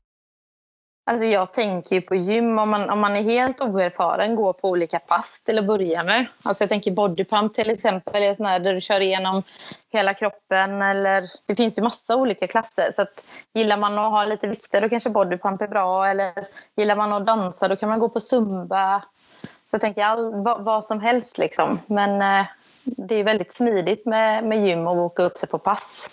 Alltså 1.10 1.26
jag 1.26 1.54
tänker 1.54 1.96
ju 1.96 2.02
på 2.02 2.16
gym, 2.16 2.60
om 2.60 2.70
man, 2.70 2.90
om 2.90 3.00
man 3.00 3.16
är 3.16 3.24
helt 3.24 3.62
oerfaren, 3.62 4.36
gå 4.36 4.54
på 4.54 4.70
olika 4.70 5.00
pass 5.00 5.42
till 5.42 5.60
att 5.60 5.66
börja 5.66 6.04
med. 6.04 6.26
Alltså 6.46 6.64
jag 6.64 6.70
tänker 6.70 6.92
bodypump 6.92 7.54
till 7.54 7.70
exempel, 7.70 8.24
är 8.24 8.34
sån 8.34 8.46
här 8.46 8.60
där 8.60 8.74
du 8.74 8.82
kör 8.82 9.02
igenom 9.02 9.44
hela 9.92 10.14
kroppen. 10.14 10.82
Eller, 10.82 11.24
det 11.46 11.56
finns 11.56 11.78
ju 11.78 11.84
massa 11.84 12.16
olika 12.16 12.48
klasser. 12.48 12.92
Så 12.92 13.02
att, 13.02 13.24
gillar 13.54 13.78
man 13.78 13.98
att 13.98 14.12
ha 14.12 14.26
lite 14.26 14.48
vikter 14.48 14.82
då 14.82 14.90
kanske 14.90 15.10
bodypump 15.10 15.62
är 15.62 15.68
bra. 15.68 16.06
Eller 16.06 16.34
gillar 16.76 16.96
man 16.96 17.14
att 17.14 17.26
dansa 17.26 17.68
då 17.68 17.76
kan 17.76 17.90
man 17.90 18.00
gå 18.00 18.10
på 18.10 18.20
zumba. 18.20 19.04
Så 19.42 19.76
jag 19.76 19.82
tänker 19.82 20.04
all, 20.04 20.44
vad, 20.44 20.66
vad 20.66 20.84
som 20.84 21.00
helst 21.00 21.38
liksom. 21.38 21.80
Men 21.86 22.22
eh, 22.22 22.46
det 22.84 23.16
är 23.16 23.24
väldigt 23.24 23.54
smidigt 23.54 24.06
med, 24.06 24.44
med 24.44 24.68
gym 24.68 24.88
och 24.88 24.96
boka 24.96 25.24
upp 25.24 25.38
sig 25.38 25.50
på 25.50 25.60
pass. 25.60 26.10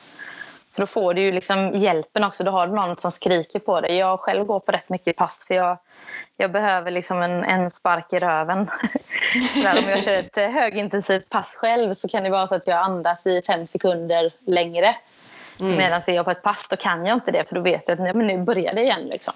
För 0.76 0.82
då 0.82 0.86
får 0.86 1.14
du 1.14 1.20
ju 1.20 1.32
liksom 1.32 1.72
hjälpen 1.74 2.24
också. 2.24 2.44
Då 2.44 2.50
har 2.50 2.66
du 2.66 2.72
någon 2.74 2.96
som 2.96 3.10
skriker 3.10 3.58
på 3.58 3.80
dig. 3.80 3.96
Jag 3.96 4.20
själv 4.20 4.44
går 4.44 4.60
på 4.60 4.72
rätt 4.72 4.88
mycket 4.88 5.16
pass 5.16 5.44
för 5.46 5.54
jag, 5.54 5.78
jag 6.36 6.52
behöver 6.52 6.90
liksom 6.90 7.22
en, 7.22 7.44
en 7.44 7.70
spark 7.70 8.12
i 8.12 8.18
röven. 8.18 8.66
Där, 9.62 9.78
om 9.78 9.88
jag 9.88 10.02
kör 10.02 10.12
ett 10.12 10.36
högintensivt 10.36 11.28
pass 11.28 11.56
själv 11.56 11.92
så 11.92 12.08
kan 12.08 12.22
det 12.22 12.30
vara 12.30 12.46
så 12.46 12.54
att 12.54 12.66
jag 12.66 12.78
andas 12.78 13.26
i 13.26 13.42
fem 13.42 13.66
sekunder 13.66 14.30
längre. 14.46 14.96
Mm. 15.60 15.76
Medan 15.76 16.02
jag 16.06 16.24
på 16.24 16.30
ett 16.30 16.42
pass 16.42 16.68
då 16.70 16.76
kan 16.76 17.06
jag 17.06 17.16
inte 17.16 17.30
det 17.30 17.48
för 17.48 17.54
då 17.54 17.60
vet 17.60 17.82
jag 17.86 17.94
att 17.94 18.00
nej, 18.00 18.14
men 18.14 18.26
nu 18.26 18.44
börjar 18.44 18.74
det 18.74 18.82
igen. 18.82 19.02
Liksom. 19.02 19.34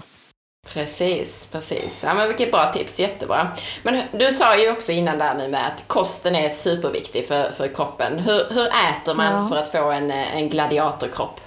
Precis, 0.69 1.47
precis. 1.47 2.03
Ja 2.05 2.15
men 2.15 2.29
vilket 2.29 2.53
bra 2.53 2.73
tips, 2.73 3.01
jättebra. 3.01 3.49
Men 3.83 4.03
du 4.13 4.33
sa 4.33 4.57
ju 4.57 4.73
också 4.73 4.93
innan 4.93 5.19
där 5.19 5.35
nu 5.35 5.49
med 5.49 5.67
att 5.67 5.89
kosten 5.89 6.35
är 6.35 6.51
superviktig 6.51 7.29
för, 7.29 7.51
för 7.51 7.75
kroppen. 7.75 8.19
Hur, 8.19 8.51
hur 8.51 8.67
äter 8.67 9.15
man 9.15 9.33
ja. 9.33 9.49
för 9.49 9.57
att 9.57 9.69
få 9.69 9.91
en, 9.91 10.11
en 10.11 10.49
gladiatorkropp? 10.49 11.41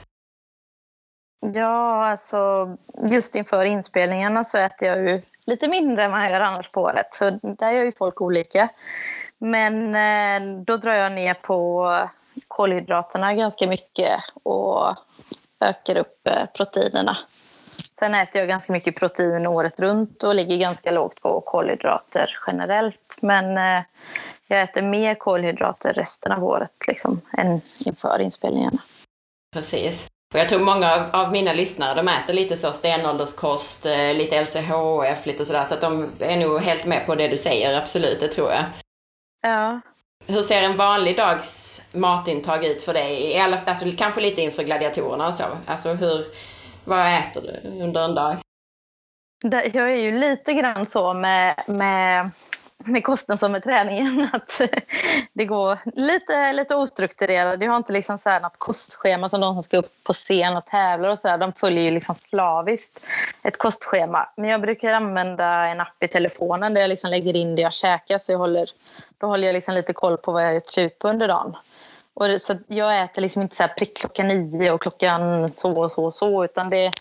Ja, 1.54 2.06
alltså 2.10 2.68
just 3.04 3.36
inför 3.36 3.66
inspelningarna 3.66 4.44
så 4.44 4.58
äter 4.58 4.88
jag 4.88 4.98
ju 4.98 5.22
lite 5.46 5.68
mindre 5.68 6.04
än 6.06 6.12
man 6.12 6.32
gör 6.32 6.40
annars 6.40 6.70
på 6.70 6.82
året. 6.82 7.14
Så 7.14 7.40
där 7.42 7.72
gör 7.72 7.84
ju 7.84 7.92
folk 7.92 8.22
olika. 8.22 8.70
Men 9.38 9.96
eh, 9.96 10.64
då 10.64 10.78
drar 10.78 10.94
jag 10.94 11.12
ner 11.12 11.34
på 11.34 11.90
kolhydraterna 12.48 13.34
ganska 13.34 13.68
mycket 13.68 14.20
och 14.44 14.96
ökar 15.60 15.98
upp 15.98 16.28
eh, 16.28 16.46
proteinerna. 16.54 17.18
Sen 17.94 18.16
äter 18.16 18.42
jag 18.42 18.48
ganska 18.48 18.74
mycket 18.74 19.00
protein 19.00 19.48
året 19.48 19.80
runt 19.80 20.24
och 20.24 20.36
ligger 20.36 20.58
ganska 20.58 20.92
lågt 20.92 21.22
på 21.22 21.42
kolhydrater 21.42 22.38
generellt. 22.48 23.18
Men 23.22 23.58
eh, 23.58 23.84
jag 24.48 24.62
äter 24.62 24.82
mer 24.82 25.16
kolhydrater 25.16 25.94
resten 25.94 26.32
av 26.32 26.44
året 26.44 26.88
liksom, 26.88 27.22
än 27.38 27.62
inför 27.86 28.22
inspelningarna. 28.22 28.78
Precis. 29.54 30.08
Och 30.34 30.40
jag 30.40 30.50
tror 30.50 30.60
många 30.60 30.94
av, 30.94 31.02
av, 31.12 31.32
mina 31.32 31.54
lyssnare, 31.54 31.96
de 31.96 32.08
äter 32.08 32.34
lite 32.34 32.58
så 32.58 32.72
stenålderskost, 32.72 33.86
eh, 33.86 34.14
lite 34.14 34.42
LCHF, 34.42 35.26
lite 35.26 35.46
sådär, 35.46 35.64
så 35.64 35.74
att 35.74 35.82
de 35.82 36.12
är 36.20 36.38
nog 36.38 36.62
helt 36.62 36.86
med 36.86 37.06
på 37.06 37.16
det 37.16 37.28
du 37.28 37.38
säger, 37.38 37.82
absolut, 37.82 38.20
det 38.20 38.28
tror 38.28 38.52
jag. 38.52 38.64
Ja. 39.42 39.82
Hur 40.28 40.42
ser 40.42 40.62
en 40.62 40.76
vanlig 40.76 41.18
dags 41.18 41.82
matintag 41.92 42.66
ut 42.66 42.84
för 42.84 42.94
dig? 42.94 43.32
I 43.32 43.40
alla, 43.40 43.60
alltså, 43.66 43.86
kanske 43.98 44.22
lite 44.22 44.42
inför 44.42 44.64
gladiatorerna 44.64 45.28
och 45.28 45.34
så. 45.34 45.44
Alltså 45.66 45.94
hur, 45.94 46.26
vad 46.84 47.20
äter 47.20 47.42
du 47.42 47.84
under 47.84 48.04
en 48.04 48.16
dag? 48.16 48.38
Jag 49.74 49.92
är 49.92 49.98
ju 49.98 50.20
lite 50.20 50.54
grann 50.54 50.88
så 50.88 51.14
med, 51.14 51.56
med 51.68 52.32
med 52.86 53.04
kosten 53.04 53.38
som 53.38 53.52
med 53.52 53.64
träningen. 53.64 54.30
Att 54.34 54.62
det 55.34 55.46
går 55.46 55.78
lite, 55.96 56.54
lite 56.54 56.76
ostrukturerat. 56.76 57.62
Jag 57.62 57.72
har 57.72 57.78
inte 57.78 57.94
liksom 57.94 58.18
så 58.18 58.30
här 58.30 58.42
något 58.42 58.58
kostschema 58.58 59.30
som 59.30 59.42
de 59.42 59.56
som 59.56 59.64
ska 59.64 59.78
upp 59.78 59.92
på 60.04 60.14
scen 60.14 60.58
och 60.58 60.66
tävlar 60.66 61.10
och 61.10 61.20
så 61.20 61.28
här. 61.28 61.38
De 61.38 61.54
följer 61.54 61.84
ju 61.84 61.92
liksom 61.92 62.16
slaviskt 62.16 63.00
ett 63.44 63.58
kostschema. 63.58 64.30
Men 64.38 64.50
jag 64.50 64.62
brukar 64.62 64.94
använda 64.94 65.68
en 65.68 65.82
app 65.82 66.04
i 66.04 66.08
telefonen 66.08 66.74
där 66.74 66.82
jag 66.82 66.90
liksom 66.90 67.10
lägger 67.10 67.36
in 67.36 67.56
det 67.56 67.62
jag 67.62 67.74
käkar. 67.74 68.18
Så 68.18 68.32
jag 68.32 68.40
håller, 68.40 68.70
då 69.18 69.28
håller 69.28 69.48
jag 69.48 69.54
liksom 69.54 69.76
lite 69.76 69.94
koll 69.94 70.18
på 70.18 70.32
vad 70.32 70.44
jag 70.44 70.54
gör 70.54 70.80
ut 70.80 71.00
på 71.00 71.08
under 71.10 71.28
dagen. 71.28 71.56
Och 72.14 72.28
det, 72.28 72.40
så 72.40 72.54
jag 72.68 73.04
äter 73.04 73.22
liksom 73.22 73.42
inte 73.42 73.56
så 73.56 73.64
här 73.64 73.74
prick 73.78 73.98
klockan 73.98 74.28
nio 74.28 74.72
och 74.72 74.82
klockan 74.82 75.54
så 75.54 75.82
och 75.82 75.92
så 75.92 76.06
och 76.06 76.14
så. 76.14 76.46
Utan 76.46 76.70
det, 76.70 76.92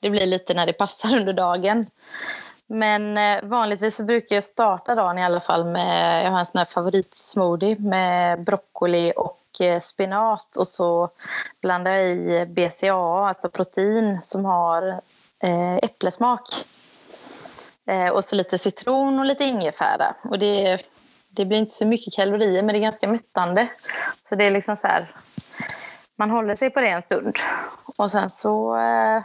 det 0.00 0.10
blir 0.10 0.26
lite 0.26 0.54
när 0.54 0.66
det 0.66 0.72
passar 0.72 1.16
under 1.16 1.32
dagen. 1.32 1.86
Men 2.66 3.18
eh, 3.18 3.42
vanligtvis 3.42 3.96
så 3.96 4.04
brukar 4.04 4.36
jag 4.36 4.44
starta 4.44 4.94
dagen 4.94 5.18
i 5.18 5.24
alla 5.24 5.40
fall 5.40 5.64
med, 5.64 6.24
jag 6.26 6.30
har 6.30 6.38
en 6.38 6.46
sån 6.46 6.58
här 6.58 6.64
favoritsmoothie 6.64 7.76
med 7.78 8.44
broccoli 8.44 9.12
och 9.16 9.60
eh, 9.60 9.80
spinat 9.80 10.56
och 10.56 10.66
så 10.66 11.10
blandar 11.62 11.90
jag 11.90 12.08
i 12.08 12.46
BCAA, 12.46 13.28
alltså 13.28 13.48
protein 13.48 14.18
som 14.22 14.44
har 14.44 14.88
eh, 15.42 15.76
äpplesmak. 15.76 16.42
Eh, 17.86 18.08
och 18.08 18.24
så 18.24 18.36
lite 18.36 18.58
citron 18.58 19.18
och 19.18 19.26
lite 19.26 19.44
ingefära. 19.44 20.14
Och 20.22 20.38
det, 20.38 20.78
det 21.30 21.44
blir 21.44 21.58
inte 21.58 21.72
så 21.72 21.86
mycket 21.86 22.14
kalorier 22.14 22.62
men 22.62 22.72
det 22.72 22.78
är 22.78 22.82
ganska 22.82 23.08
mättande. 23.08 23.68
Så 24.22 24.34
det 24.34 24.44
är 24.44 24.50
liksom 24.50 24.76
så 24.76 24.86
här, 24.86 25.06
man 26.16 26.30
håller 26.30 26.56
sig 26.56 26.70
på 26.70 26.80
det 26.80 26.88
en 26.88 27.02
stund. 27.02 27.36
Och 27.98 28.10
sen 28.10 28.30
så 28.30 28.76
eh, 28.76 29.22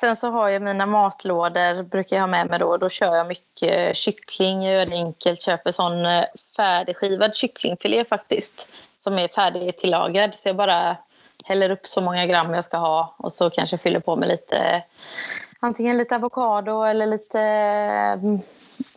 Sen 0.00 0.16
så 0.16 0.30
har 0.30 0.48
jag 0.48 0.62
mina 0.62 0.86
matlådor, 0.86 1.82
brukar 1.82 2.16
jag 2.16 2.22
ha 2.22 2.26
med 2.28 2.50
mig 2.50 2.58
då. 2.58 2.76
Då 2.76 2.88
kör 2.88 3.16
jag 3.16 3.26
mycket 3.26 3.96
kyckling, 3.96 4.62
jag 4.62 4.74
gör 4.74 4.86
det 4.86 4.92
enkelt. 4.92 5.42
Köper 5.42 5.72
sån 5.72 6.06
eh, 6.06 6.24
färdigskivad 6.56 7.34
kycklingfilé 7.34 8.04
faktiskt. 8.04 8.68
Som 8.98 9.18
är 9.18 9.28
färdigtillagad. 9.28 10.34
Så 10.34 10.48
jag 10.48 10.56
bara 10.56 10.96
häller 11.44 11.70
upp 11.70 11.86
så 11.86 12.00
många 12.00 12.26
gram 12.26 12.54
jag 12.54 12.64
ska 12.64 12.76
ha. 12.76 13.14
Och 13.16 13.32
så 13.32 13.50
kanske 13.50 13.78
fyller 13.78 14.00
på 14.00 14.16
med 14.16 14.28
lite, 14.28 14.82
antingen 15.60 15.98
lite 15.98 16.16
avokado 16.16 16.82
eller 16.82 17.06
lite 17.06 17.40
eh, 17.40 18.40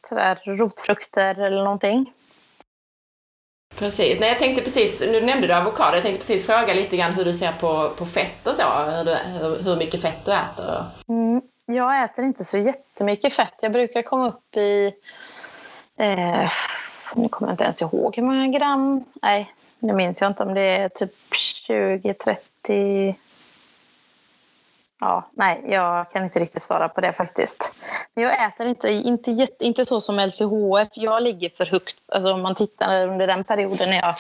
sådär 0.10 0.42
rotfrukter 0.46 1.40
eller 1.40 1.64
någonting. 1.64 2.14
Precis. 3.76 4.20
Nej, 4.20 4.30
jag 4.30 4.40
tänkte 4.40 4.62
precis, 4.62 5.08
nu 5.12 5.22
nämnde 5.22 5.48
du 5.48 5.54
avokado, 5.54 5.96
jag 5.96 6.04
tänkte 6.04 6.20
precis 6.20 6.46
fråga 6.46 6.74
lite 6.74 6.98
grann 6.98 7.14
hur 7.14 7.26
du 7.26 7.34
ser 7.34 7.52
på, 7.52 7.90
på 7.90 8.06
fett 8.06 8.48
och 8.48 8.56
så, 8.56 8.64
hur, 8.64 9.04
du, 9.06 9.16
hur 9.64 9.76
mycket 9.76 10.02
fett 10.02 10.26
du 10.26 10.32
äter. 10.34 10.86
Mm, 11.08 11.42
jag 11.66 12.04
äter 12.04 12.26
inte 12.26 12.44
så 12.44 12.58
jättemycket 12.58 13.34
fett. 13.34 13.54
Jag 13.62 13.72
brukar 13.72 14.02
komma 14.02 14.28
upp 14.28 14.58
i, 14.58 14.94
eh, 15.98 16.52
nu 17.16 17.30
kommer 17.30 17.52
jag 17.52 17.54
inte 17.54 17.64
ens 17.64 17.82
ihåg 17.82 18.16
hur 18.16 18.24
många 18.24 18.48
gram, 18.48 19.04
nej, 19.22 19.54
det 19.80 19.94
minns 19.94 20.22
jag 20.22 20.32
inte 20.32 20.44
om 20.44 20.54
det 20.54 20.62
är 20.62 20.90
typ 20.90 21.14
20-30 21.68 23.16
Ja, 25.00 25.30
nej, 25.34 25.64
jag 25.68 26.10
kan 26.10 26.24
inte 26.24 26.40
riktigt 26.40 26.62
svara 26.62 26.90
på 26.90 27.02
det 27.02 27.14
faktiskt. 27.14 27.76
Men 28.14 28.24
jag 28.24 28.46
äter 28.48 28.68
inte, 28.68 28.92
inte, 28.92 29.48
inte 29.60 29.86
så 29.86 30.02
som 30.02 30.20
LCHF. 30.20 30.88
Jag 30.94 31.24
ligger 31.24 31.50
för 31.50 31.66
högt. 31.66 31.98
Alltså 32.08 32.34
om 32.34 32.42
man 32.42 32.56
tittar 32.56 33.08
under 33.08 33.28
den 33.28 33.44
perioden 33.44 33.90
när 33.90 33.96
jag 33.96 34.16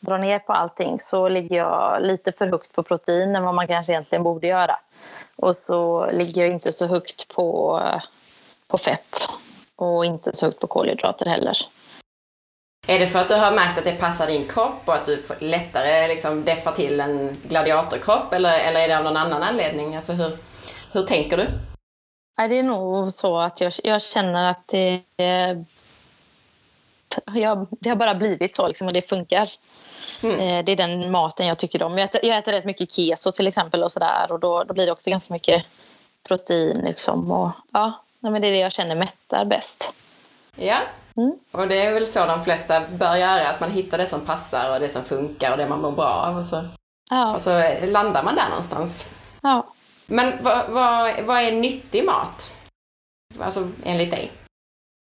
drar 0.00 0.18
ner 0.18 0.38
på 0.38 0.52
allting 0.52 1.00
så 1.00 1.28
ligger 1.28 1.56
jag 1.56 2.02
lite 2.02 2.32
för 2.32 2.46
högt 2.46 2.72
på 2.72 2.82
protein 2.82 3.36
än 3.36 3.44
vad 3.44 3.54
man 3.54 3.66
kanske 3.66 3.92
egentligen 3.92 4.22
borde 4.22 4.46
göra. 4.46 4.78
Och 5.36 5.56
så 5.56 6.08
ligger 6.12 6.42
jag 6.42 6.50
inte 6.50 6.72
så 6.72 6.86
högt 6.86 7.34
på, 7.34 7.80
på 8.68 8.78
fett 8.78 9.28
och 9.76 10.04
inte 10.04 10.36
så 10.36 10.46
högt 10.46 10.60
på 10.60 10.66
kolhydrater 10.66 11.26
heller. 11.26 11.56
Är 12.88 12.98
det 12.98 13.06
för 13.06 13.18
att 13.18 13.28
du 13.28 13.34
har 13.34 13.52
märkt 13.52 13.78
att 13.78 13.84
det 13.84 13.92
passar 13.92 14.26
din 14.26 14.48
kropp 14.48 14.80
och 14.84 14.94
att 14.94 15.06
du 15.06 15.22
lättare 15.38 16.08
liksom 16.08 16.44
deffar 16.44 16.72
till 16.72 17.00
en 17.00 17.36
gladiatorkropp 17.42 18.32
eller, 18.32 18.58
eller 18.58 18.80
är 18.80 18.88
det 18.88 18.98
av 18.98 19.04
någon 19.04 19.16
annan 19.16 19.42
anledning? 19.42 19.96
Alltså 19.96 20.12
hur, 20.12 20.38
hur 20.92 21.02
tänker 21.02 21.36
du? 21.36 21.46
det 22.36 22.58
är 22.58 22.62
nog 22.62 23.12
så 23.12 23.38
att 23.38 23.60
jag, 23.60 23.72
jag 23.84 24.02
känner 24.02 24.50
att 24.50 24.68
det, 24.68 25.02
jag, 27.34 27.66
det 27.70 27.88
har 27.88 27.96
bara 27.96 28.14
blivit 28.14 28.56
så 28.56 28.68
liksom, 28.68 28.86
och 28.86 28.92
det 28.92 29.08
funkar. 29.08 29.48
Mm. 30.22 30.40
Eh, 30.40 30.64
det 30.64 30.72
är 30.72 30.76
den 30.76 31.10
maten 31.10 31.46
jag 31.46 31.58
tycker 31.58 31.82
om. 31.82 31.98
Jag 31.98 32.04
äter, 32.04 32.20
jag 32.24 32.38
äter 32.38 32.52
rätt 32.52 32.64
mycket 32.64 32.90
keso 32.90 33.32
till 33.32 33.46
exempel 33.46 33.82
och 33.82 33.92
sådär 33.92 34.32
och 34.32 34.40
då, 34.40 34.64
då 34.64 34.74
blir 34.74 34.86
det 34.86 34.92
också 34.92 35.10
ganska 35.10 35.32
mycket 35.32 35.64
protein. 36.28 36.80
Liksom, 36.84 37.30
och, 37.30 37.50
ja, 37.72 38.04
men 38.20 38.42
det 38.42 38.48
är 38.48 38.52
det 38.52 38.58
jag 38.58 38.72
känner 38.72 38.94
mättar 38.94 39.44
bäst. 39.44 39.92
Ja, 40.56 40.78
Mm. 41.16 41.38
Och 41.52 41.68
det 41.68 41.82
är 41.82 41.92
väl 41.92 42.06
så 42.06 42.26
de 42.26 42.44
flesta 42.44 42.82
bör 42.98 43.16
göra, 43.16 43.48
att 43.48 43.60
man 43.60 43.70
hittar 43.70 43.98
det 43.98 44.06
som 44.06 44.20
passar 44.20 44.74
och 44.74 44.80
det 44.80 44.88
som 44.88 45.04
funkar 45.04 45.52
och 45.52 45.58
det 45.58 45.68
man 45.68 45.80
mår 45.80 45.92
bra 45.92 46.08
av. 46.08 46.36
Och 46.38 46.44
så, 46.44 46.64
ja. 47.10 47.34
och 47.34 47.40
så 47.40 47.50
landar 47.86 48.22
man 48.22 48.34
där 48.34 48.48
någonstans. 48.48 49.08
Ja. 49.40 49.66
Men 50.06 50.32
vad, 50.42 50.68
vad, 50.68 51.14
vad 51.24 51.42
är 51.42 51.52
nyttig 51.52 52.04
mat? 52.04 52.52
Alltså 53.40 53.68
enligt 53.84 54.10
dig? 54.10 54.32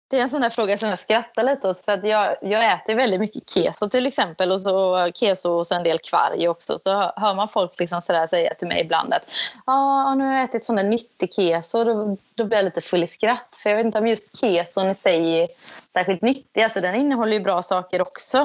Det 0.07 0.17
är 0.17 0.21
en 0.21 0.29
sån 0.29 0.41
där 0.41 0.49
fråga 0.49 0.77
som 0.77 0.89
jag 0.89 0.99
skrattar 0.99 1.43
lite 1.43 1.69
åt 1.69 1.77
för 1.85 1.91
att 1.91 2.07
jag, 2.07 2.35
jag 2.41 2.73
äter 2.73 2.95
väldigt 2.95 3.19
mycket 3.19 3.49
keso 3.49 3.89
till 3.89 4.05
exempel 4.05 4.51
och 4.51 4.61
så 4.61 5.09
keso 5.13 5.49
och 5.49 5.67
så 5.67 5.75
en 5.75 5.83
del 5.83 5.99
kvarg 5.99 6.47
också. 6.47 6.77
Så 6.77 7.13
hör 7.15 7.33
man 7.33 7.47
folk 7.47 7.79
liksom 7.79 8.01
sådär 8.01 8.27
säga 8.27 8.53
till 8.53 8.67
mig 8.67 8.81
ibland 8.81 9.13
att 9.13 9.29
ah, 9.65 10.15
nu 10.15 10.23
har 10.23 10.33
jag 10.33 10.43
ätit 10.43 10.65
sån 10.65 10.75
där 10.75 10.83
nyttig 10.83 11.33
keso 11.33 11.79
och 11.79 11.85
då, 11.85 12.17
då 12.35 12.43
blir 12.45 12.57
jag 12.57 12.65
lite 12.65 12.81
full 12.81 13.03
i 13.03 13.07
skratt. 13.07 13.59
För 13.63 13.69
jag 13.69 13.77
vet 13.77 13.85
inte 13.85 13.97
om 13.97 14.07
just 14.07 14.39
keson 14.39 14.89
i 14.89 14.95
sig 14.95 15.41
är 15.41 15.47
särskilt 15.93 16.21
nyttig. 16.21 16.61
Alltså 16.61 16.81
den 16.81 16.95
innehåller 16.95 17.33
ju 17.33 17.39
bra 17.39 17.61
saker 17.61 18.01
också. 18.01 18.37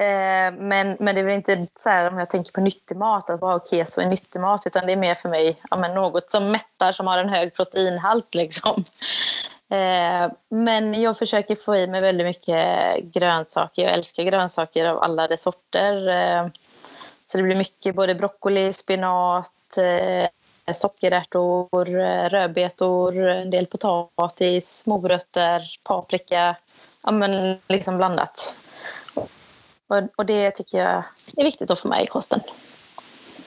Eh, 0.00 0.52
men, 0.58 0.96
men 1.00 1.14
det 1.14 1.20
är 1.20 1.24
väl 1.24 1.34
inte 1.34 1.66
så 1.76 1.88
här 1.88 2.08
om 2.08 2.18
jag 2.18 2.30
tänker 2.30 2.52
på 2.52 2.60
nyttig 2.60 2.96
mat, 2.96 3.30
att 3.30 3.42
wow, 3.42 3.60
keso 3.70 4.00
är 4.00 4.06
nyttig 4.06 4.40
mat, 4.40 4.66
utan 4.66 4.86
det 4.86 4.92
är 4.92 4.96
mer 4.96 5.14
för 5.14 5.28
mig 5.28 5.60
ja, 5.70 5.76
men 5.76 5.94
något 5.94 6.30
som 6.30 6.50
mättar, 6.50 6.92
som 6.92 7.06
har 7.06 7.18
en 7.18 7.28
hög 7.28 7.54
proteinhalt. 7.54 8.34
Liksom. 8.34 8.84
Eh, 9.70 10.32
men 10.48 11.02
jag 11.02 11.18
försöker 11.18 11.56
få 11.56 11.76
i 11.76 11.86
mig 11.86 12.00
väldigt 12.00 12.26
mycket 12.26 12.98
grönsaker. 13.02 13.82
Jag 13.82 13.92
älskar 13.92 14.22
grönsaker 14.22 14.86
av 14.86 15.02
alla 15.02 15.28
dess 15.28 15.42
sorter. 15.42 16.12
Eh, 16.12 16.48
så 17.24 17.38
det 17.38 17.42
blir 17.44 17.56
mycket 17.56 17.94
både 17.94 18.14
broccoli, 18.14 18.72
spinat, 18.72 19.78
eh, 19.78 20.28
sockerärtor, 20.74 21.84
rödbetor, 22.28 23.26
en 23.26 23.50
del 23.50 23.66
potatis, 23.66 24.86
morötter, 24.86 25.62
paprika. 25.84 26.56
Ja, 27.02 27.10
men 27.10 27.58
liksom 27.68 27.96
blandat. 27.96 28.56
Och, 30.16 30.26
det 30.26 30.50
tycker 30.50 30.78
jag 30.78 31.02
är 31.36 31.44
viktigt 31.44 31.70
att 31.70 31.80
få 31.80 31.88
med 31.88 32.02
i 32.02 32.06
kosten. 32.06 32.40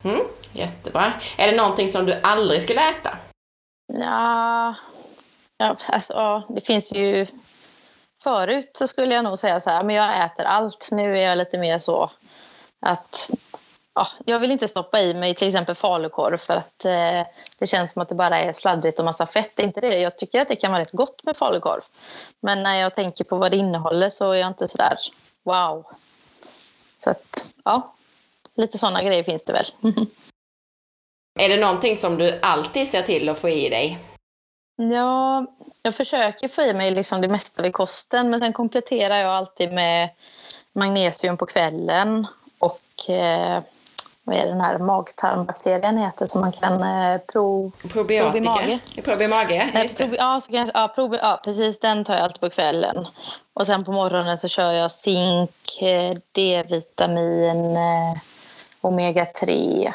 Mm, 0.03 0.21
jättebra. 0.53 1.13
Är 1.37 1.51
det 1.51 1.57
någonting 1.57 1.87
som 1.87 2.05
du 2.05 2.19
aldrig 2.23 2.61
skulle 2.61 2.89
äta? 2.89 3.17
Ja, 3.93 4.75
Ja, 5.61 5.75
alltså, 5.85 6.43
det 6.49 6.61
finns 6.61 6.93
ju... 6.93 7.27
Förut 8.23 8.71
så 8.73 8.87
skulle 8.87 9.15
jag 9.15 9.23
nog 9.23 9.39
säga 9.39 9.59
så 9.59 9.69
här, 9.69 9.83
men 9.83 9.95
jag 9.95 10.25
äter 10.25 10.45
allt. 10.45 10.89
Nu 10.91 11.17
är 11.17 11.21
jag 11.21 11.37
lite 11.37 11.57
mer 11.57 11.77
så 11.77 12.11
att 12.85 13.31
ja, 13.95 14.07
jag 14.25 14.39
vill 14.39 14.51
inte 14.51 14.67
stoppa 14.67 15.01
i 15.01 15.13
mig 15.13 15.35
till 15.35 15.47
exempel 15.47 15.75
falukorv 15.75 16.37
för 16.37 16.53
att 16.53 16.85
eh, 16.85 17.27
det 17.59 17.67
känns 17.67 17.91
som 17.91 18.01
att 18.01 18.09
det 18.09 18.15
bara 18.15 18.39
är 18.39 18.53
sladdrigt 18.53 18.99
och 18.99 19.05
massa 19.05 19.25
fett. 19.25 19.51
Det 19.55 19.63
är 19.63 19.67
inte 19.67 19.81
det. 19.81 19.99
Jag 19.99 20.17
tycker 20.17 20.41
att 20.41 20.47
det 20.47 20.55
kan 20.55 20.71
vara 20.71 20.81
rätt 20.81 20.91
gott 20.91 21.23
med 21.23 21.37
falukorv. 21.37 21.81
Men 22.39 22.63
när 22.63 22.81
jag 22.81 22.93
tänker 22.93 23.23
på 23.23 23.37
vad 23.37 23.51
det 23.51 23.57
innehåller 23.57 24.09
så 24.09 24.31
är 24.31 24.35
jag 24.35 24.47
inte 24.47 24.67
så 24.67 24.77
där 24.77 24.97
wow. 25.43 25.85
Så 26.97 27.09
att, 27.09 27.53
ja, 27.63 27.93
lite 28.55 28.77
sådana 28.77 29.03
grejer 29.03 29.23
finns 29.23 29.43
det 29.43 29.53
väl. 29.53 29.65
är 31.39 31.49
det 31.49 31.57
någonting 31.57 31.95
som 31.95 32.17
du 32.17 32.39
alltid 32.41 32.87
ser 32.87 33.01
till 33.01 33.29
att 33.29 33.39
få 33.39 33.49
i 33.49 33.69
dig? 33.69 34.10
Ja, 34.89 35.45
jag 35.83 35.95
försöker 35.95 36.47
få 36.47 36.61
i 36.61 36.73
mig 36.73 36.91
liksom 36.91 37.21
det 37.21 37.27
mesta 37.27 37.61
vid 37.61 37.73
kosten 37.73 38.29
men 38.29 38.39
sen 38.39 38.53
kompletterar 38.53 39.17
jag 39.17 39.31
alltid 39.31 39.73
med 39.73 40.09
magnesium 40.73 41.37
på 41.37 41.45
kvällen 41.45 42.27
och 42.59 43.09
eh, 43.09 43.59
vad 44.23 44.35
är 44.35 44.45
den 44.45 44.61
här 44.61 44.77
magtarmbakterien 44.77 45.97
heter 45.97 46.25
som 46.25 46.41
man 46.41 46.51
kan 46.51 46.83
eh, 46.83 47.17
pro, 47.17 47.71
Probiotika? 47.91 48.79
Probimage. 49.03 49.71
Just 49.75 49.97
probi, 49.97 50.17
ja, 50.19 50.41
så 50.41 50.51
kanske, 50.51 50.77
ja, 50.79 50.87
probi, 50.87 51.17
ja, 51.21 51.41
precis. 51.43 51.79
Den 51.79 52.03
tar 52.03 52.13
jag 52.13 52.23
alltid 52.23 52.39
på 52.39 52.49
kvällen. 52.49 53.07
Och 53.53 53.65
sen 53.67 53.83
på 53.83 53.91
morgonen 53.91 54.37
så 54.37 54.47
kör 54.47 54.71
jag 54.71 54.91
zink, 54.91 55.81
eh, 55.81 56.13
D-vitamin, 56.31 57.77
eh, 57.77 58.17
omega-3 58.81 59.93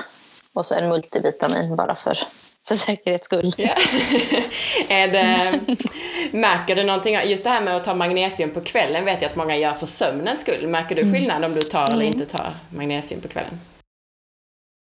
och 0.53 0.67
så 0.67 0.75
en 0.75 0.89
multivitamin 0.89 1.77
bara 1.77 1.95
för 1.95 2.19
för 2.69 2.75
säkerhets 2.75 3.25
skull. 3.25 3.53
Är 4.89 5.09
det, 5.09 5.61
märker 6.33 6.77
du 6.77 6.85
någonting, 6.85 7.15
just 7.25 7.45
det 7.45 7.51
här 7.51 7.61
med 7.61 7.77
att 7.77 7.85
ta 7.85 7.95
magnesium 7.95 8.51
på 8.51 8.61
kvällen 8.61 9.05
vet 9.05 9.23
jag 9.23 9.29
att 9.29 9.37
många 9.37 9.57
gör 9.57 9.73
för 9.73 9.87
sömnens 9.87 10.41
skull. 10.41 10.69
Märker 10.69 10.95
du 10.95 11.03
mm. 11.03 11.15
skillnad 11.15 11.45
om 11.45 11.55
du 11.55 11.63
tar 11.63 11.93
eller 11.93 12.07
mm. 12.07 12.07
inte 12.07 12.37
tar 12.37 12.53
magnesium 12.71 13.21
på 13.21 13.29
kvällen? 13.29 13.61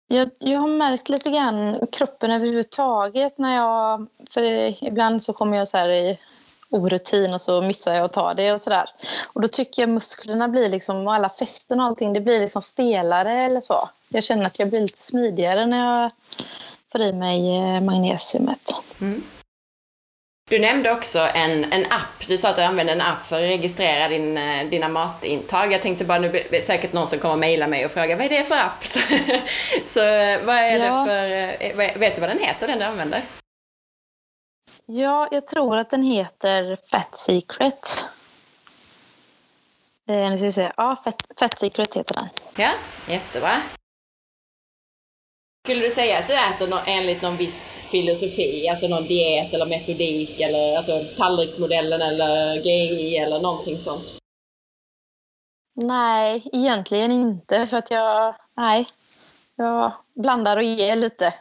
Jag, 0.08 0.30
jag 0.39 0.60
har 0.60 0.67
märkt 0.67 1.10
lite 1.10 1.30
grann 1.30 1.88
kroppen 1.91 2.32
överhuvudtaget 2.32 3.38
när 3.38 3.56
jag, 3.56 4.08
för 4.30 4.43
ibland 4.84 5.23
så 5.23 5.34
kommer 5.34 5.58
jag 5.58 5.67
så 5.67 5.77
här 5.77 5.89
i 5.89 6.17
orutin 6.69 7.34
och 7.34 7.41
så 7.41 7.62
missar 7.62 7.93
jag 7.93 8.06
att 8.06 8.13
ta 8.13 8.34
det 8.34 8.51
och 8.51 8.62
sådär. 8.62 8.89
Och 9.34 9.41
då 9.41 9.47
tycker 9.47 9.82
jag 9.82 9.89
musklerna 9.89 10.47
blir 10.47 10.69
liksom, 10.69 11.08
och 11.08 11.13
alla 11.13 11.30
fästen 11.30 11.80
och 11.80 11.86
allting, 11.86 12.13
det 12.13 12.21
blir 12.21 12.39
liksom 12.39 12.62
stelare 12.62 13.43
eller 13.43 13.62
så. 13.62 13.89
Jag 14.10 14.23
känner 14.23 14.45
att 14.45 14.60
jag 14.60 14.69
blir 14.69 14.82
lite 14.82 15.03
smidigare 15.03 15.65
när 15.65 16.01
jag 16.01 16.12
får 16.97 17.05
i 17.05 17.13
mig 17.13 17.57
eh, 17.57 17.81
magnesiumet. 17.81 18.75
Mm. 19.01 19.23
Du 20.49 20.60
nämnde 20.60 20.91
också 20.91 21.19
en, 21.19 21.73
en 21.73 21.86
app. 21.86 22.27
Du 22.27 22.38
sa 22.38 22.49
att 22.49 22.55
du 22.55 22.62
använder 22.62 22.93
en 22.93 23.01
app 23.01 23.23
för 23.23 23.36
att 23.36 23.41
registrera 23.41 24.07
din, 24.07 24.38
eh, 24.38 24.69
dina 24.69 24.89
matintag. 24.89 25.73
Jag 25.73 25.81
tänkte 25.81 26.05
bara, 26.05 26.19
nu 26.19 26.47
det 26.51 26.65
säkert 26.65 26.93
någon 26.93 27.07
som 27.07 27.19
kommer 27.19 27.36
mejla 27.36 27.67
mig 27.67 27.86
och 27.86 27.91
fråga 27.91 28.15
vad 28.15 28.25
är 28.25 28.29
det 28.29 28.43
för 28.43 28.55
app? 28.55 28.83
Så, 28.83 28.99
så 29.86 29.99
vad 30.45 30.55
är 30.55 30.77
ja. 30.77 30.99
det 30.99 31.05
för, 31.05 31.81
eh, 31.81 31.99
vet 31.99 32.15
du 32.15 32.21
vad 32.21 32.29
den 32.29 32.39
heter, 32.39 32.67
den 32.67 32.79
du 32.79 32.86
använder? 32.86 33.29
Ja, 34.86 35.27
jag 35.31 35.47
tror 35.47 35.77
att 35.77 35.89
den 35.89 36.03
heter 36.03 36.77
Fat 36.91 37.15
Secret. 37.15 38.05
Eh, 40.10 40.29
nu 40.29 40.38
ska 40.38 40.45
vi 40.45 40.51
se. 40.51 40.71
Ja, 40.77 40.95
Fat, 40.95 41.27
Fat 41.39 41.60
Secret 41.60 41.95
heter 41.95 42.13
den. 42.13 42.27
Ja, 42.55 42.71
jättebra. 43.07 43.62
Skulle 45.67 45.88
du 45.88 45.91
säga 45.91 46.19
att 46.19 46.27
du 46.27 46.34
äter 46.34 46.67
någon, 46.67 46.84
enligt 46.86 47.21
någon 47.21 47.38
viss 47.38 47.62
filosofi, 47.91 48.69
alltså 48.69 48.88
någon 48.88 49.08
diet 49.08 49.53
eller 49.53 49.65
metodik 49.65 50.39
eller 50.39 50.77
alltså 50.77 51.06
tallriksmodellen 51.17 52.01
eller 52.01 52.56
GI 52.56 53.17
eller 53.17 53.39
någonting 53.39 53.80
sånt? 53.80 54.06
Nej, 55.75 56.43
egentligen 56.53 57.12
inte 57.12 57.65
för 57.65 57.77
att 57.77 57.91
jag, 57.91 58.36
nej, 58.58 58.88
jag 59.56 59.91
blandar 60.15 60.58
och 60.58 60.63
ger 60.63 60.95
lite. 60.95 61.34